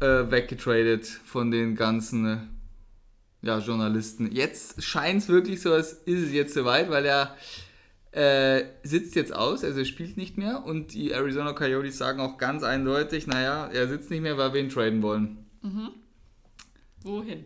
äh, 0.00 0.30
weggetradet 0.30 1.06
von 1.06 1.50
den 1.50 1.74
ganzen 1.74 2.26
äh, 2.26 2.38
ja, 3.42 3.58
Journalisten. 3.58 4.30
Jetzt 4.32 4.82
scheint 4.82 5.22
es 5.22 5.28
wirklich 5.28 5.60
so, 5.60 5.72
als 5.72 5.92
ist 5.92 6.26
es 6.26 6.32
jetzt 6.32 6.54
soweit, 6.54 6.90
weil 6.90 7.04
er 7.04 7.36
äh, 8.12 8.64
sitzt 8.82 9.14
jetzt 9.14 9.34
aus, 9.34 9.64
also 9.64 9.78
er 9.78 9.84
spielt 9.84 10.16
nicht 10.16 10.38
mehr 10.38 10.64
und 10.64 10.94
die 10.94 11.10
Arizona 11.12 11.52
Coyotes 11.52 11.98
sagen 11.98 12.20
auch 12.20 12.38
ganz 12.38 12.62
eindeutig, 12.62 13.26
naja, 13.26 13.66
er 13.66 13.86
sitzt 13.88 14.10
nicht 14.10 14.22
mehr, 14.22 14.38
weil 14.38 14.54
wir 14.54 14.60
ihn 14.60 14.70
traden 14.70 15.02
wollen. 15.02 15.44
Mhm. 15.62 15.90
Wohin? 17.02 17.44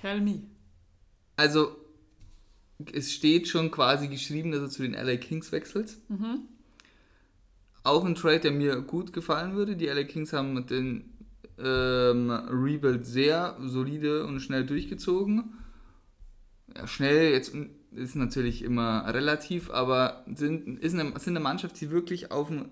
Tell 0.00 0.20
me. 0.20 0.42
Also, 1.36 1.76
es 2.92 3.12
steht 3.12 3.48
schon 3.48 3.70
quasi 3.70 4.08
geschrieben, 4.08 4.50
dass 4.50 4.60
er 4.60 4.70
zu 4.70 4.82
den 4.82 4.94
LA 4.94 5.16
Kings 5.16 5.52
wechselt. 5.52 5.96
Mhm. 6.08 6.48
Auch 7.88 8.04
ein 8.04 8.14
Trade, 8.14 8.40
der 8.40 8.52
mir 8.52 8.82
gut 8.82 9.14
gefallen 9.14 9.54
würde. 9.54 9.74
Die 9.74 9.86
LA 9.86 10.04
Kings 10.04 10.34
haben 10.34 10.66
den 10.66 11.10
ähm, 11.58 12.30
Rebuild 12.30 13.06
sehr 13.06 13.56
solide 13.62 14.26
und 14.26 14.40
schnell 14.40 14.66
durchgezogen. 14.66 15.54
Ja, 16.76 16.86
schnell 16.86 17.32
jetzt 17.32 17.54
ist 17.92 18.14
natürlich 18.14 18.60
immer 18.60 19.06
relativ, 19.06 19.70
aber 19.70 20.22
sind, 20.26 20.78
ist 20.80 20.92
eine, 20.92 21.18
sind 21.18 21.34
eine 21.34 21.40
Mannschaft, 21.40 21.80
die 21.80 21.90
wirklich 21.90 22.30
auf 22.30 22.50
einen, 22.50 22.68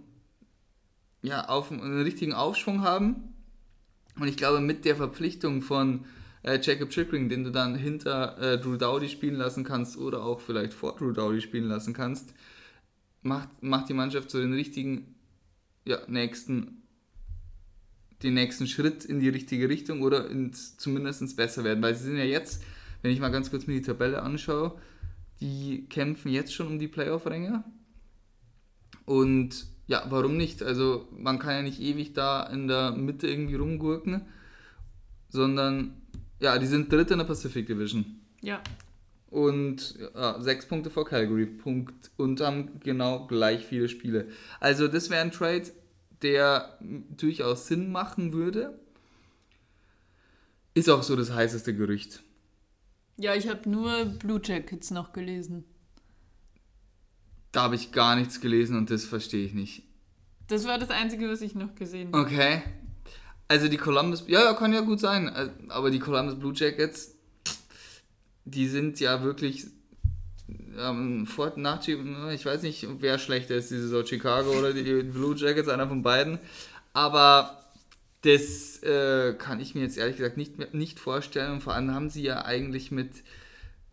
ja, 1.23 1.49
auf 1.49 1.73
einen 1.73 2.03
richtigen 2.03 2.35
Aufschwung 2.35 2.83
haben. 2.83 3.33
Und 4.21 4.29
ich 4.29 4.37
glaube, 4.37 4.61
mit 4.61 4.85
der 4.85 4.97
Verpflichtung 4.97 5.63
von 5.63 6.05
äh, 6.43 6.61
Jacob 6.61 6.91
Chickering, 6.91 7.31
den 7.31 7.43
du 7.43 7.51
dann 7.51 7.75
hinter 7.75 8.37
äh, 8.39 8.59
Drew 8.59 8.77
Dowdy 8.77 9.09
spielen 9.09 9.37
lassen 9.37 9.65
kannst 9.65 9.97
oder 9.97 10.23
auch 10.23 10.43
vielleicht 10.43 10.75
vor 10.75 10.95
Drew 10.95 11.13
Dowdy 11.13 11.41
spielen 11.41 11.69
lassen 11.69 11.95
kannst, 11.95 12.35
macht, 13.27 13.63
macht 13.63 13.89
die 13.89 13.95
Mannschaft 13.95 14.31
so 14.31 14.41
den 14.41 14.53
richtigen 14.53 15.15
ja, 15.85 15.99
nächsten 16.09 16.83
den 18.23 18.35
nächsten 18.35 18.67
Schritt 18.67 19.05
in 19.05 19.21
die 19.21 19.29
richtige 19.29 19.69
Richtung 19.69 20.03
oder 20.03 20.31
ins, 20.31 20.77
zumindest 20.79 21.21
ins 21.21 21.37
besser 21.37 21.65
werden. 21.65 21.83
Weil 21.83 21.95
sie 21.95 22.05
sind 22.05 22.17
ja 22.17 22.25
jetzt, 22.25 22.63
wenn 23.03 23.11
ich 23.11 23.21
mal 23.21 23.31
ganz 23.31 23.51
kurz 23.51 23.67
mir 23.67 23.75
die 23.75 23.83
Tabelle 23.83 24.23
anschaue, 24.23 24.79
die 25.41 25.87
kämpfen 25.89 26.31
jetzt 26.31 26.55
schon 26.55 26.67
um 26.67 26.79
die 26.79 26.89
Playoff-Ränge. 26.89 27.63
Und 29.05 29.67
ja, 29.87 30.05
warum 30.09 30.37
nicht? 30.37 30.63
Also 30.63 31.09
man 31.17 31.39
kann 31.39 31.55
ja 31.55 31.63
nicht 31.63 31.81
ewig 31.81 32.15
da 32.15 32.43
in 32.45 32.69
der 32.69 32.93
Mitte 32.93 33.29
irgendwie 33.29 33.55
rumgurken, 33.55 34.23
sondern 35.29 35.95
ja, 36.41 36.59
die 36.59 36.67
sind 36.67 36.91
Dritte 36.91 37.15
in 37.15 37.19
der 37.19 37.27
Pacific 37.27 37.67
Division. 37.67 38.21
Ja. 38.41 38.61
Und 39.29 39.99
ja, 40.15 40.41
sechs 40.41 40.67
Punkte 40.67 40.89
vor 40.89 41.05
Calgary 41.05 41.47
Punkt, 41.47 42.11
und 42.17 42.41
haben 42.41 42.81
genau 42.81 43.27
gleich 43.27 43.67
viele 43.67 43.89
Spiele. 43.89 44.29
Also 44.61 44.89
das 44.89 45.11
wäre 45.11 45.23
ein 45.23 45.33
Trade, 45.33 45.71
der 46.23 46.79
durchaus 47.17 47.67
Sinn 47.67 47.91
machen 47.91 48.33
würde. 48.33 48.79
Ist 50.75 50.89
auch 50.89 51.03
so 51.03 51.17
das 51.17 51.33
heißeste 51.33 51.75
Gerücht. 51.75 52.23
Ja, 53.17 53.35
ich 53.35 53.49
habe 53.49 53.69
nur 53.69 54.05
Blue 54.05 54.41
Jackets 54.43 54.91
noch 54.91 55.13
gelesen. 55.13 55.65
Da 57.51 57.63
habe 57.63 57.75
ich 57.75 57.93
gar 57.93 58.17
nichts 58.17 58.41
gelesen 58.41 58.77
und 58.77 58.91
das 58.91 59.05
verstehe 59.05 59.47
ich 59.47 59.55
nicht. 59.55 59.85
Das 60.49 60.67
war 60.67 60.79
das 60.79 60.91
Einzige, 60.91 61.29
was 61.29 61.41
ich 61.41 61.55
noch 61.55 61.75
gesehen 61.75 62.13
habe. 62.13 62.25
Okay. 62.25 62.63
Also 63.49 63.69
die 63.69 63.77
Columbus, 63.77 64.25
ja, 64.29 64.43
ja, 64.45 64.55
kann 64.55 64.73
ja 64.73 64.81
gut 64.81 65.01
sein, 65.01 65.29
aber 65.69 65.91
die 65.91 65.99
Columbus 65.99 66.39
Blue 66.39 66.53
Jackets, 66.55 67.16
die 68.47 68.69
sind 68.69 68.99
ja 69.01 69.23
wirklich 69.23 69.67
ähm, 70.79 71.27
vor, 71.27 71.53
nach, 71.57 71.87
ich 71.87 72.47
weiß 72.47 72.63
nicht, 72.63 72.87
wer 73.01 73.19
schlechter 73.19 73.57
ist, 73.57 73.71
diese 73.71 73.89
so 73.89 74.05
Chicago 74.05 74.53
oder 74.53 74.73
die 74.73 75.03
Blue 75.03 75.37
Jackets, 75.37 75.69
einer 75.69 75.89
von 75.89 76.03
beiden. 76.03 76.39
Aber 76.93 77.61
das 78.23 78.83
äh, 78.83 79.35
kann 79.35 79.61
ich 79.61 79.75
mir 79.75 79.83
jetzt 79.83 79.99
ehrlich 79.99 80.17
gesagt 80.17 80.37
nicht, 80.37 80.73
nicht 80.73 80.99
vorstellen. 80.99 81.53
Und 81.53 81.61
vor 81.61 81.75
allem 81.75 81.93
haben 81.93 82.09
sie 82.09 82.23
ja 82.23 82.45
eigentlich 82.45 82.91
mit, 82.91 83.11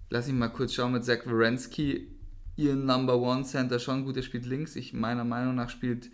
lass 0.09 0.27
ich 0.27 0.33
mal 0.33 0.49
kurz 0.49 0.73
schauen, 0.73 0.93
mit 0.93 1.03
Zach 1.03 1.25
Wierenski 1.25 2.07
ihren 2.55 2.85
Number 2.85 3.17
One 3.17 3.43
Center 3.43 3.79
schon 3.79 4.05
gut. 4.05 4.15
Er 4.15 4.23
spielt 4.23 4.45
links. 4.45 4.75
Ich 4.75 4.93
meiner 4.93 5.23
Meinung 5.23 5.55
nach 5.55 5.69
spielt 5.69 6.11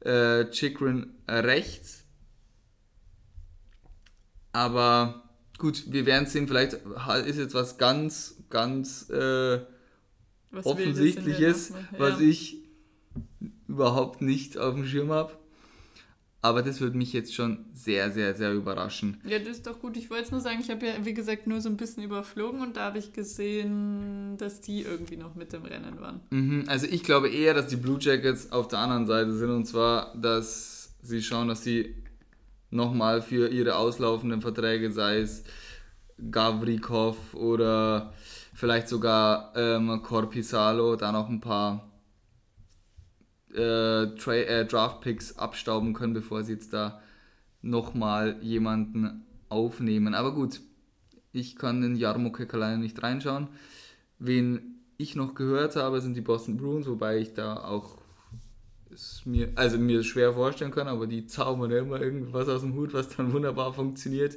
äh, 0.00 0.46
Chikrin 0.50 1.14
rechts. 1.28 2.04
Aber 4.52 5.23
gut, 5.58 5.92
wir 5.92 6.06
werden 6.06 6.26
sehen. 6.26 6.48
Vielleicht 6.48 6.74
ist 7.26 7.38
jetzt 7.38 7.54
was 7.54 7.78
ganz, 7.78 8.36
ganz 8.50 9.08
äh, 9.10 9.60
was 10.50 10.66
Offensichtliches, 10.66 11.70
ja. 11.70 11.98
was 11.98 12.20
ich 12.20 12.58
überhaupt 13.68 14.22
nicht 14.22 14.58
auf 14.58 14.74
dem 14.74 14.86
Schirm 14.86 15.10
habe. 15.10 15.32
Aber 16.44 16.62
das 16.62 16.82
würde 16.82 16.98
mich 16.98 17.14
jetzt 17.14 17.34
schon 17.34 17.64
sehr, 17.72 18.10
sehr, 18.10 18.34
sehr 18.34 18.52
überraschen. 18.52 19.16
Ja, 19.24 19.38
das 19.38 19.48
ist 19.48 19.66
doch 19.66 19.80
gut. 19.80 19.96
Ich 19.96 20.10
wollte 20.10 20.24
es 20.24 20.30
nur 20.30 20.42
sagen, 20.42 20.58
ich 20.60 20.70
habe 20.70 20.86
ja, 20.86 20.92
wie 21.02 21.14
gesagt, 21.14 21.46
nur 21.46 21.62
so 21.62 21.70
ein 21.70 21.78
bisschen 21.78 22.02
überflogen 22.02 22.60
und 22.60 22.76
da 22.76 22.82
habe 22.82 22.98
ich 22.98 23.14
gesehen, 23.14 24.36
dass 24.36 24.60
die 24.60 24.82
irgendwie 24.82 25.16
noch 25.16 25.34
mit 25.36 25.54
im 25.54 25.62
Rennen 25.62 26.02
waren. 26.02 26.20
Mhm, 26.28 26.64
also 26.66 26.86
ich 26.86 27.02
glaube 27.02 27.30
eher, 27.30 27.54
dass 27.54 27.68
die 27.68 27.76
Blue 27.76 27.96
Jackets 27.98 28.52
auf 28.52 28.68
der 28.68 28.80
anderen 28.80 29.06
Seite 29.06 29.32
sind 29.32 29.48
und 29.48 29.64
zwar, 29.64 30.14
dass 30.18 30.94
sie 31.00 31.22
schauen, 31.22 31.48
dass 31.48 31.64
sie 31.64 31.94
nochmal 32.74 33.22
für 33.22 33.48
ihre 33.48 33.76
auslaufenden 33.76 34.40
Verträge, 34.40 34.90
sei 34.90 35.20
es 35.20 35.44
Gavrikov 36.30 37.34
oder 37.34 38.12
vielleicht 38.54 38.88
sogar 38.88 39.52
ähm, 39.56 40.02
Corpisalo, 40.02 40.96
da 40.96 41.12
noch 41.12 41.28
ein 41.28 41.40
paar 41.40 41.90
äh, 43.54 44.04
äh, 44.04 44.66
Draft-Picks 44.66 45.38
abstauben 45.38 45.94
können, 45.94 46.14
bevor 46.14 46.42
sie 46.42 46.54
jetzt 46.54 46.72
da 46.72 47.00
nochmal 47.62 48.36
jemanden 48.42 49.24
aufnehmen. 49.48 50.14
Aber 50.14 50.34
gut, 50.34 50.60
ich 51.32 51.56
kann 51.56 51.82
in 51.82 51.96
Jarmo 51.96 52.32
Kekalainen 52.32 52.80
nicht 52.80 53.02
reinschauen. 53.02 53.48
Wen 54.18 54.82
ich 54.96 55.16
noch 55.16 55.34
gehört 55.34 55.76
habe, 55.76 56.00
sind 56.00 56.14
die 56.16 56.20
Boston 56.20 56.56
Bruins, 56.56 56.86
wobei 56.86 57.18
ich 57.18 57.34
da 57.34 57.56
auch 57.56 57.98
es 58.94 59.22
mir, 59.24 59.52
also 59.54 59.78
mir 59.78 60.02
schwer 60.02 60.32
vorstellen 60.34 60.70
kann, 60.70 60.88
aber 60.88 61.06
die 61.06 61.26
zaubern 61.26 61.70
ja 61.70 61.78
immer 61.78 62.00
irgendwas 62.00 62.48
aus 62.48 62.62
dem 62.62 62.74
Hut, 62.74 62.92
was 62.92 63.08
dann 63.08 63.32
wunderbar 63.32 63.72
funktioniert. 63.72 64.36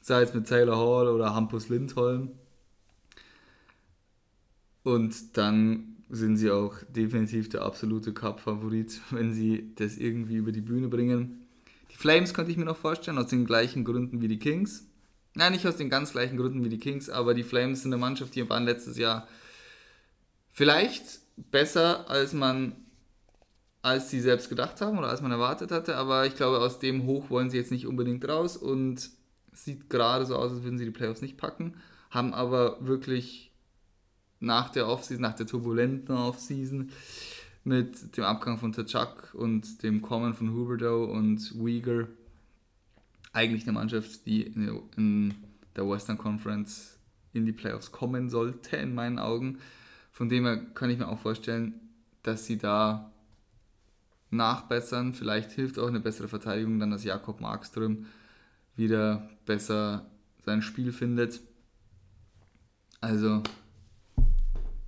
Sei 0.00 0.22
es 0.22 0.34
mit 0.34 0.48
Taylor 0.48 0.76
Hall 0.76 1.08
oder 1.08 1.34
Hampus 1.34 1.68
Lindholm. 1.68 2.32
Und 4.82 5.36
dann 5.36 5.96
sind 6.10 6.36
sie 6.36 6.50
auch 6.50 6.74
definitiv 6.88 7.48
der 7.48 7.62
absolute 7.62 8.12
Cup-Favorit, 8.12 9.00
wenn 9.10 9.32
sie 9.32 9.72
das 9.76 9.96
irgendwie 9.96 10.36
über 10.36 10.52
die 10.52 10.60
Bühne 10.60 10.88
bringen. 10.88 11.46
Die 11.90 11.96
Flames 11.96 12.34
könnte 12.34 12.50
ich 12.50 12.56
mir 12.56 12.64
noch 12.64 12.76
vorstellen, 12.76 13.18
aus 13.18 13.28
den 13.28 13.46
gleichen 13.46 13.84
Gründen 13.84 14.20
wie 14.20 14.28
die 14.28 14.38
Kings. 14.38 14.86
Nein, 15.34 15.52
nicht 15.52 15.66
aus 15.66 15.76
den 15.76 15.88
ganz 15.88 16.12
gleichen 16.12 16.36
Gründen 16.36 16.64
wie 16.64 16.68
die 16.68 16.78
Kings, 16.78 17.08
aber 17.08 17.32
die 17.32 17.44
Flames 17.44 17.82
sind 17.82 17.92
eine 17.92 18.00
Mannschaft, 18.00 18.34
die 18.34 18.48
waren 18.48 18.64
letztes 18.64 18.98
Jahr 18.98 19.26
vielleicht 20.52 21.20
besser, 21.50 22.10
als 22.10 22.34
man 22.34 22.76
als 23.82 24.10
sie 24.10 24.20
selbst 24.20 24.48
gedacht 24.48 24.80
haben 24.80 24.96
oder 24.96 25.08
als 25.08 25.20
man 25.20 25.32
erwartet 25.32 25.72
hatte, 25.72 25.96
aber 25.96 26.26
ich 26.26 26.36
glaube, 26.36 26.58
aus 26.58 26.78
dem 26.78 27.04
Hoch 27.04 27.30
wollen 27.30 27.50
sie 27.50 27.58
jetzt 27.58 27.72
nicht 27.72 27.86
unbedingt 27.86 28.26
raus 28.26 28.56
und 28.56 29.10
sieht 29.52 29.90
gerade 29.90 30.24
so 30.24 30.36
aus, 30.36 30.52
als 30.52 30.62
würden 30.62 30.78
sie 30.78 30.84
die 30.84 30.92
Playoffs 30.92 31.20
nicht 31.20 31.36
packen, 31.36 31.74
haben 32.10 32.32
aber 32.32 32.86
wirklich 32.86 33.52
nach 34.40 34.70
der 34.70 34.88
Offseason, 34.88 35.22
nach 35.22 35.34
der 35.34 35.46
turbulenten 35.46 36.16
Offseason 36.16 36.90
mit 37.64 38.16
dem 38.16 38.24
Abgang 38.24 38.58
von 38.58 38.72
Tachak 38.72 39.34
und 39.34 39.82
dem 39.82 40.02
Kommen 40.02 40.34
von 40.34 40.52
Huberdo 40.52 41.04
und 41.04 41.52
Uyghur 41.56 42.08
eigentlich 43.32 43.62
eine 43.64 43.72
Mannschaft, 43.72 44.26
die 44.26 44.42
in 44.42 45.34
der 45.76 45.88
Western 45.88 46.18
Conference 46.18 46.98
in 47.32 47.46
die 47.46 47.52
Playoffs 47.52 47.92
kommen 47.92 48.28
sollte, 48.28 48.76
in 48.76 48.94
meinen 48.94 49.18
Augen. 49.18 49.58
Von 50.10 50.28
dem 50.28 50.44
her 50.44 50.58
kann 50.74 50.90
ich 50.90 50.98
mir 50.98 51.08
auch 51.08 51.20
vorstellen, 51.20 51.80
dass 52.22 52.46
sie 52.46 52.58
da 52.58 53.11
nachbessern. 54.32 55.14
Vielleicht 55.14 55.52
hilft 55.52 55.78
auch 55.78 55.88
eine 55.88 56.00
bessere 56.00 56.28
Verteidigung 56.28 56.78
dann, 56.78 56.90
dass 56.90 57.04
Jakob 57.04 57.40
Markström 57.40 58.06
wieder 58.76 59.28
besser 59.44 60.10
sein 60.44 60.62
Spiel 60.62 60.92
findet. 60.92 61.40
Also 63.00 63.42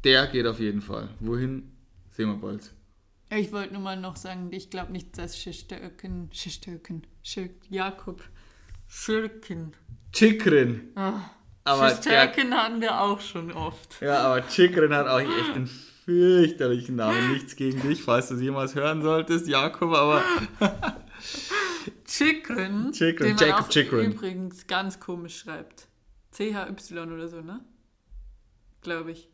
der 0.05 0.27
geht 0.27 0.47
auf 0.47 0.61
jeden 0.61 0.83
Fall. 0.83 1.09
Wohin, 1.21 1.73
sehen 2.11 2.29
wir 2.29 2.37
bald. 2.37 2.73
Ich 3.31 3.53
wollte 3.53 3.73
nur 3.73 3.83
mal 3.83 3.99
noch 3.99 4.17
sagen, 4.17 4.49
ich 4.53 4.71
glaube 4.71 4.93
nicht, 4.93 5.17
dass 5.19 5.37
Schischtöken, 5.37 6.31
Schischtöken, 6.33 7.07
Jakob 7.69 8.23
Schirken. 8.87 9.73
Chikrin. 10.13 10.93
Ah, 10.95 11.23
aber 11.65 11.91
Schischtöken 11.91 12.55
hatten 12.55 12.81
wir 12.81 13.01
auch 13.01 13.21
schon 13.21 13.51
oft. 13.51 14.01
Ja, 14.01 14.19
aber 14.25 14.47
Chikrin 14.47 14.95
hat 14.95 15.09
auch 15.09 15.19
echt 15.19 15.31
einen 15.55 15.71
fürchterlichen 16.05 16.97
Namen. 16.97 17.33
Nichts 17.33 17.57
gegen 17.57 17.81
dich, 17.83 18.03
falls 18.03 18.29
du 18.29 18.35
es 18.35 18.41
jemals 18.41 18.75
hören 18.75 19.03
solltest, 19.03 19.49
Jakob, 19.49 19.95
aber... 19.95 20.23
Chikrin, 22.07 22.93
Chikrin, 22.93 23.37
den 23.37 23.49
man 23.49 23.63
auch 23.63 23.69
Chikrin. 23.69 24.13
übrigens 24.13 24.67
ganz 24.67 25.01
komisch 25.01 25.41
schreibt. 25.41 25.89
CHY 26.33 26.99
oder 26.99 27.29
so, 27.29 27.41
ne? 27.41 27.61
Glaube 28.83 29.13
ich. 29.13 29.29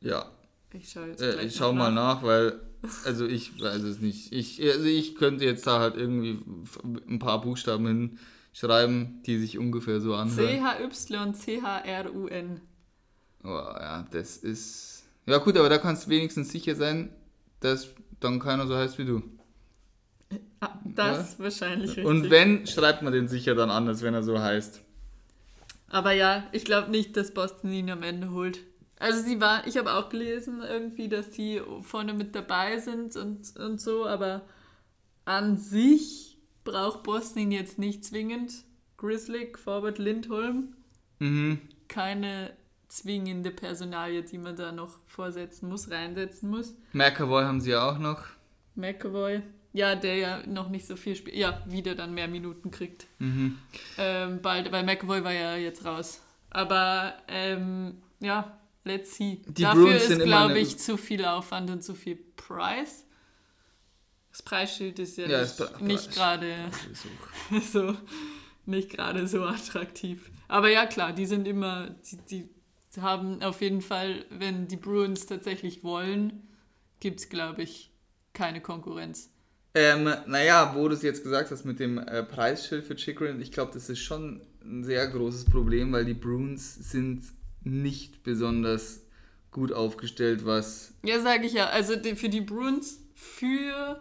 Ja. 0.00 0.30
Ich 0.72 0.90
schaue 0.90 1.08
jetzt 1.08 1.22
äh, 1.22 1.42
ich 1.42 1.54
schau 1.54 1.72
mal 1.72 1.92
nach. 1.92 2.16
nach, 2.16 2.22
weil, 2.24 2.60
also 3.04 3.26
ich 3.26 3.60
weiß 3.60 3.82
es 3.82 4.00
nicht. 4.00 4.32
Ich, 4.32 4.60
also 4.62 4.84
ich 4.84 5.14
könnte 5.14 5.44
jetzt 5.44 5.66
da 5.66 5.78
halt 5.78 5.96
irgendwie 5.96 6.42
ein 7.08 7.18
paar 7.18 7.40
Buchstaben 7.40 8.18
hinschreiben, 8.52 9.22
die 9.24 9.38
sich 9.38 9.58
ungefähr 9.58 10.00
so 10.00 10.14
anhören. 10.14 10.48
C-H-Y-C-H-R-U-N. 10.48 12.60
Oh, 13.44 13.48
ja, 13.48 14.06
das 14.10 14.38
ist... 14.38 14.93
Ja 15.26 15.38
gut, 15.38 15.56
aber 15.56 15.68
da 15.68 15.78
kannst 15.78 16.06
du 16.06 16.10
wenigstens 16.10 16.50
sicher 16.50 16.74
sein, 16.74 17.10
dass 17.60 17.88
dann 18.20 18.40
keiner 18.40 18.66
so 18.66 18.76
heißt 18.76 18.98
wie 18.98 19.04
du. 19.04 19.22
Ah, 20.60 20.78
das 20.84 21.32
ja? 21.38 21.44
wahrscheinlich 21.44 21.90
richtig. 21.90 22.06
Und 22.06 22.30
wenn, 22.30 22.66
schreibt 22.66 23.02
man 23.02 23.12
den 23.12 23.28
sicher 23.28 23.54
dann 23.54 23.70
anders, 23.70 24.02
wenn 24.02 24.14
er 24.14 24.22
so 24.22 24.38
heißt. 24.38 24.82
Aber 25.88 26.12
ja, 26.12 26.44
ich 26.52 26.64
glaube 26.64 26.90
nicht, 26.90 27.16
dass 27.16 27.32
Boston 27.32 27.72
ihn 27.72 27.90
am 27.90 28.02
Ende 28.02 28.30
holt. 28.30 28.60
Also 28.98 29.22
sie 29.22 29.40
war, 29.40 29.66
ich 29.66 29.76
habe 29.76 29.92
auch 29.92 30.08
gelesen 30.08 30.62
irgendwie, 30.62 31.08
dass 31.08 31.30
die 31.30 31.60
vorne 31.82 32.14
mit 32.14 32.34
dabei 32.34 32.78
sind 32.78 33.16
und, 33.16 33.56
und 33.56 33.80
so, 33.80 34.06
aber 34.06 34.42
an 35.24 35.56
sich 35.58 36.38
braucht 36.64 37.02
Boston 37.02 37.50
jetzt 37.50 37.78
nicht 37.78 38.04
zwingend. 38.04 38.52
Grizzly, 38.96 39.52
Forward, 39.56 39.98
Lindholm. 39.98 40.74
Mhm. 41.18 41.60
Keine 41.88 42.52
zwingende 42.88 43.50
Personalie, 43.50 44.22
die 44.22 44.38
man 44.38 44.56
da 44.56 44.72
noch 44.72 44.98
vorsetzen 45.06 45.68
muss, 45.68 45.90
reinsetzen 45.90 46.50
muss. 46.50 46.74
McAvoy 46.92 47.44
haben 47.44 47.60
sie 47.60 47.74
auch 47.76 47.98
noch. 47.98 48.24
McAvoy. 48.74 49.42
Ja, 49.72 49.96
der 49.96 50.16
ja 50.16 50.46
noch 50.46 50.68
nicht 50.68 50.86
so 50.86 50.94
viel 50.94 51.16
spielt. 51.16 51.36
Ja, 51.36 51.62
wieder 51.66 51.94
dann 51.94 52.14
mehr 52.14 52.28
Minuten 52.28 52.70
kriegt. 52.70 53.06
Mhm. 53.18 53.58
Ähm, 53.98 54.40
bald, 54.40 54.70
weil 54.70 54.84
McAvoy 54.84 55.24
war 55.24 55.32
ja 55.32 55.56
jetzt 55.56 55.84
raus. 55.84 56.20
Aber 56.50 57.14
ähm, 57.26 58.00
ja, 58.20 58.56
let's 58.84 59.16
see. 59.16 59.42
Die 59.48 59.62
Dafür 59.62 59.98
sind 59.98 60.20
ist, 60.20 60.26
glaube 60.26 60.58
ich, 60.58 60.78
zu 60.78 60.96
viel 60.96 61.24
Aufwand 61.24 61.70
und 61.70 61.82
zu 61.82 61.94
viel 61.94 62.16
Preis. 62.36 63.04
Das 64.30 64.42
Preisschild 64.42 64.98
ist 64.98 65.16
ja, 65.16 65.26
Ja, 65.26 65.46
nicht, 65.80 66.12
gerade 66.12 66.70
so 67.72 67.96
nicht 68.66 68.90
gerade 68.90 69.26
so 69.26 69.44
attraktiv. 69.44 70.30
Aber 70.48 70.70
ja, 70.70 70.86
klar, 70.86 71.12
die 71.12 71.26
sind 71.26 71.46
immer, 71.46 71.90
die, 72.10 72.16
die 72.30 72.48
haben 73.00 73.42
auf 73.42 73.60
jeden 73.60 73.80
Fall, 73.82 74.24
wenn 74.30 74.68
die 74.68 74.76
Bruins 74.76 75.26
tatsächlich 75.26 75.82
wollen, 75.84 76.42
gibt 77.00 77.20
es, 77.20 77.28
glaube 77.28 77.62
ich, 77.62 77.90
keine 78.32 78.60
Konkurrenz. 78.60 79.30
Ähm, 79.76 80.04
naja, 80.26 80.72
wo 80.76 80.86
du 80.88 80.94
es 80.94 81.02
jetzt 81.02 81.24
gesagt 81.24 81.50
hast 81.50 81.64
mit 81.64 81.80
dem 81.80 81.98
äh, 81.98 82.22
Preisschild 82.22 82.84
für 82.84 82.94
Chikrin, 82.94 83.40
ich 83.40 83.50
glaube, 83.50 83.72
das 83.74 83.88
ist 83.88 83.98
schon 84.00 84.40
ein 84.62 84.84
sehr 84.84 85.06
großes 85.08 85.46
Problem, 85.46 85.92
weil 85.92 86.04
die 86.04 86.14
Bruins 86.14 86.74
sind 86.90 87.24
nicht 87.62 88.22
besonders 88.22 89.00
gut 89.50 89.72
aufgestellt, 89.72 90.44
was 90.46 90.92
Ja, 91.04 91.20
sage 91.20 91.46
ich 91.46 91.54
ja. 91.54 91.66
Also 91.70 91.96
die, 91.96 92.14
für 92.14 92.28
die 92.28 92.40
Bruins, 92.40 93.00
für 93.14 94.00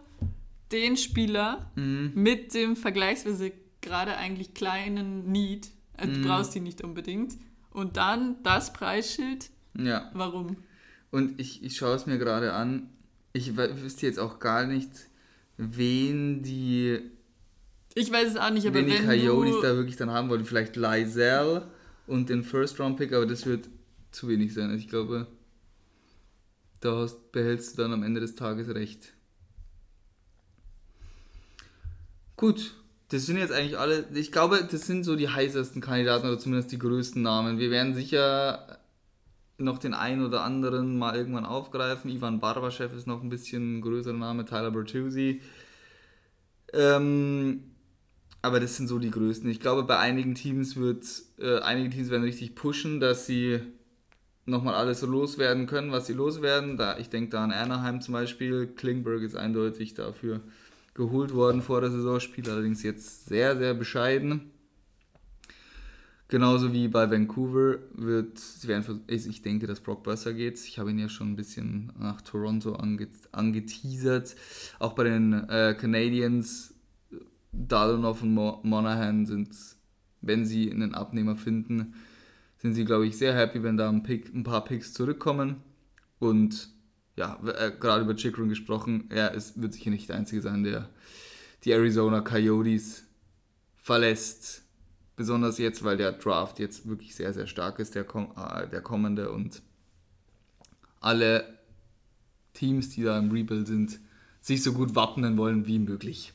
den 0.72 0.96
Spieler 0.98 1.72
Mhm. 1.76 2.12
mit 2.16 2.54
dem 2.54 2.76
vergleichsweise 2.76 3.52
gerade 3.82 4.16
eigentlich 4.18 4.54
kleinen 4.54 5.32
Need, 5.32 5.70
also 5.98 6.12
Mhm. 6.12 6.22
du 6.22 6.28
brauchst 6.28 6.56
die 6.56 6.60
nicht 6.60 6.84
unbedingt, 6.84 7.34
und 7.74 7.98
dann 7.98 8.42
das 8.44 8.72
Preisschild, 8.72 9.50
ja. 9.78 10.10
warum? 10.14 10.58
Und 11.12 11.40
ich, 11.40 11.64
ich 11.64 11.76
schaue 11.76 11.96
es 11.96 12.06
mir 12.06 12.18
gerade 12.18 12.54
an. 12.54 12.90
Ich 13.34 13.56
wüsste 13.58 14.06
jetzt 14.06 14.20
auch 14.20 14.40
gar 14.40 14.66
nicht, 14.66 14.90
wen 15.58 16.44
die, 16.44 17.02
Ich 17.96 18.12
weiß 18.12 18.30
es 18.30 18.38
auch 18.38 18.52
nicht, 18.52 18.66
aber 18.68 18.80
wen 18.80 18.88
die 18.88 18.98
Coyotes 18.98 19.62
da 19.62 19.76
wirklich 19.76 19.96
dann 19.96 20.12
haben 20.12 20.30
wollen. 20.30 20.46
Vielleicht 20.46 20.76
Lysell 20.76 21.64
und 22.08 22.30
den 22.30 22.44
First-Round-Pick, 22.44 23.14
aber 23.14 23.26
das 23.26 23.46
wird 23.46 23.70
zu 24.12 24.28
wenig 24.28 24.54
sein. 24.54 24.70
Also 24.70 24.78
ich 24.78 24.88
glaube, 24.88 25.28
da 26.80 26.98
hast, 26.98 27.32
behältst 27.32 27.78
du 27.78 27.82
dann 27.82 27.94
am 27.94 28.04
Ende 28.04 28.20
des 28.20 28.36
Tages 28.36 28.74
recht. 28.74 29.14
Gut, 32.36 32.76
das 33.14 33.28
sind 33.28 33.38
jetzt 33.38 33.54
eigentlich 33.54 33.78
alle, 33.78 34.06
ich 34.16 34.32
glaube, 34.32 34.68
das 34.70 34.88
sind 34.88 35.04
so 35.04 35.16
die 35.16 35.30
heißesten 35.30 35.82
Kandidaten 35.82 36.26
oder 36.26 36.40
zumindest 36.40 36.72
die 36.72 36.80
größten 36.80 37.22
Namen. 37.22 37.60
Wir 37.60 37.70
werden 37.70 37.94
sicher 37.94 38.80
noch 39.60 39.78
den 39.78 39.94
einen 39.94 40.26
oder 40.26 40.42
anderen 40.42 40.98
mal 40.98 41.16
irgendwann 41.16 41.46
aufgreifen. 41.46 42.10
Ivan 42.10 42.40
Barbaschew 42.40 42.86
ist 42.96 43.06
noch 43.06 43.22
ein 43.22 43.30
bisschen 43.30 43.78
ein 43.78 43.82
größerer 43.82 44.18
Name, 44.18 44.46
Tyler 44.46 44.72
Bertuzzi. 44.72 45.42
Ähm, 46.74 47.76
aber 48.42 48.60
das 48.60 48.78
sind 48.78 48.88
so 48.88 48.98
die 48.98 49.12
größten. 49.12 49.48
Ich 49.48 49.60
glaube, 49.60 49.84
bei 49.84 50.00
einigen 50.00 50.34
Teams 50.34 50.76
wird, 50.76 51.06
äh, 51.38 51.60
einige 51.60 51.92
Teams 51.92 52.10
werden 52.10 52.24
richtig 52.24 52.56
pushen, 52.56 53.00
dass 53.00 53.28
sie 53.28 53.60
nochmal 54.48 54.74
alles 54.74 55.02
so 55.02 55.06
loswerden 55.06 55.68
können, 55.68 55.92
was 55.92 56.08
sie 56.08 56.14
loswerden. 56.14 56.78
Da, 56.78 56.98
ich 56.98 57.10
denke 57.10 57.30
da 57.30 57.44
an 57.44 57.52
Anaheim 57.52 58.02
zum 58.02 58.14
Beispiel. 58.14 58.66
Klingberg 58.66 59.22
ist 59.22 59.36
eindeutig 59.36 59.94
dafür 59.94 60.42
geholt 60.94 61.34
worden 61.34 61.62
vor 61.62 61.82
der 61.82 61.92
Saison, 61.92 62.20
spielt 62.20 62.50
allerdings 62.50 62.84
jetzt 62.84 63.26
sehr, 63.26 63.58
sehr 63.58 63.74
bescheiden. 63.74 64.52
Genauso 66.28 66.74
wie 66.74 66.88
bei 66.88 67.12
Vancouver 67.12 67.78
wird, 67.94 68.40
sie 68.40 68.68
werden, 68.68 69.02
ich 69.08 69.42
denke, 69.44 69.68
dass 69.68 69.82
Brock 69.82 70.04
Besser 70.04 70.34
geht. 70.34 70.60
Ich 70.66 70.80
habe 70.80 70.90
ihn 70.90 70.98
ja 70.98 71.10
schon 71.10 71.32
ein 71.32 71.36
bisschen 71.36 71.92
nach 72.00 72.22
Toronto 72.22 72.74
ange, 72.74 73.08
angeteasert. 73.32 74.36
Auch 74.80 74.94
bei 74.94 75.04
den 75.04 75.48
äh, 75.48 75.76
Canadiens, 75.80 76.74
Dalonov 77.52 78.24
und 78.24 78.34
Mo 78.34 78.60
Monahan 78.64 79.28
sind, 79.28 79.56
wenn 80.22 80.46
sie 80.46 80.72
einen 80.72 80.96
Abnehmer 80.96 81.36
finden, 81.36 81.94
sind 82.58 82.74
sie, 82.74 82.86
glaube 82.86 83.06
ich, 83.06 83.16
sehr 83.16 83.36
happy, 83.36 83.62
wenn 83.62 83.78
da 83.78 83.90
ein, 83.90 84.02
Pick, 84.02 84.34
ein 84.34 84.44
paar 84.44 84.64
Picks 84.64 84.94
zurückkommen. 84.94 85.58
Und 86.18 86.70
ja, 87.16 87.40
äh, 87.46 87.72
gerade 87.72 88.04
über 88.04 88.16
Chikrin 88.16 88.50
gesprochen, 88.50 89.06
er 89.10 89.34
ist, 89.34 89.62
wird 89.62 89.74
sicher 89.74 89.92
nicht 89.92 90.10
der 90.10 90.16
Einzige 90.16 90.42
sein, 90.42 90.64
der 90.64 90.90
die 91.64 91.72
Arizona 91.72 92.22
Coyotes 92.22 93.06
verlässt. 93.76 94.64
Besonders 95.16 95.60
jetzt, 95.60 95.84
weil 95.84 95.98
der 95.98 96.14
Draft 96.14 96.58
jetzt 96.58 96.88
wirklich 96.88 97.16
sehr, 97.16 97.34
sehr 97.34 97.46
stark 97.46 97.78
ist, 97.80 97.94
der, 97.94 98.04
kom 98.04 98.34
äh, 98.36 98.68
der 98.68 98.82
kommende. 98.82 99.32
Und 99.32 99.62
alle 101.00 101.60
Teams, 102.54 102.90
die 102.90 103.04
da 103.04 103.20
im 103.20 103.32
Rebuild 103.32 103.68
sind, 103.68 104.00
sich 104.42 104.64
so 104.64 104.74
gut 104.74 104.96
wappnen 104.96 105.38
wollen 105.38 105.68
wie 105.68 105.80
möglich. 105.80 106.34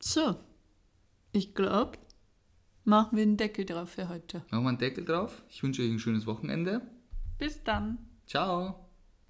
So, 0.00 0.36
ich 1.32 1.54
glaube, 1.54 1.98
machen 2.84 3.16
wir 3.16 3.22
einen 3.22 3.36
Deckel 3.36 3.66
drauf 3.66 3.90
für 3.90 4.08
heute. 4.08 4.38
Machen 4.50 4.64
wir 4.64 4.68
einen 4.70 4.78
Deckel 4.78 5.04
drauf. 5.04 5.42
Ich 5.50 5.62
wünsche 5.62 5.82
euch 5.82 5.90
ein 5.90 5.98
schönes 5.98 6.26
Wochenende. 6.26 6.80
Bis 7.38 7.62
dann. 7.62 7.98
Ciao. 8.26 8.87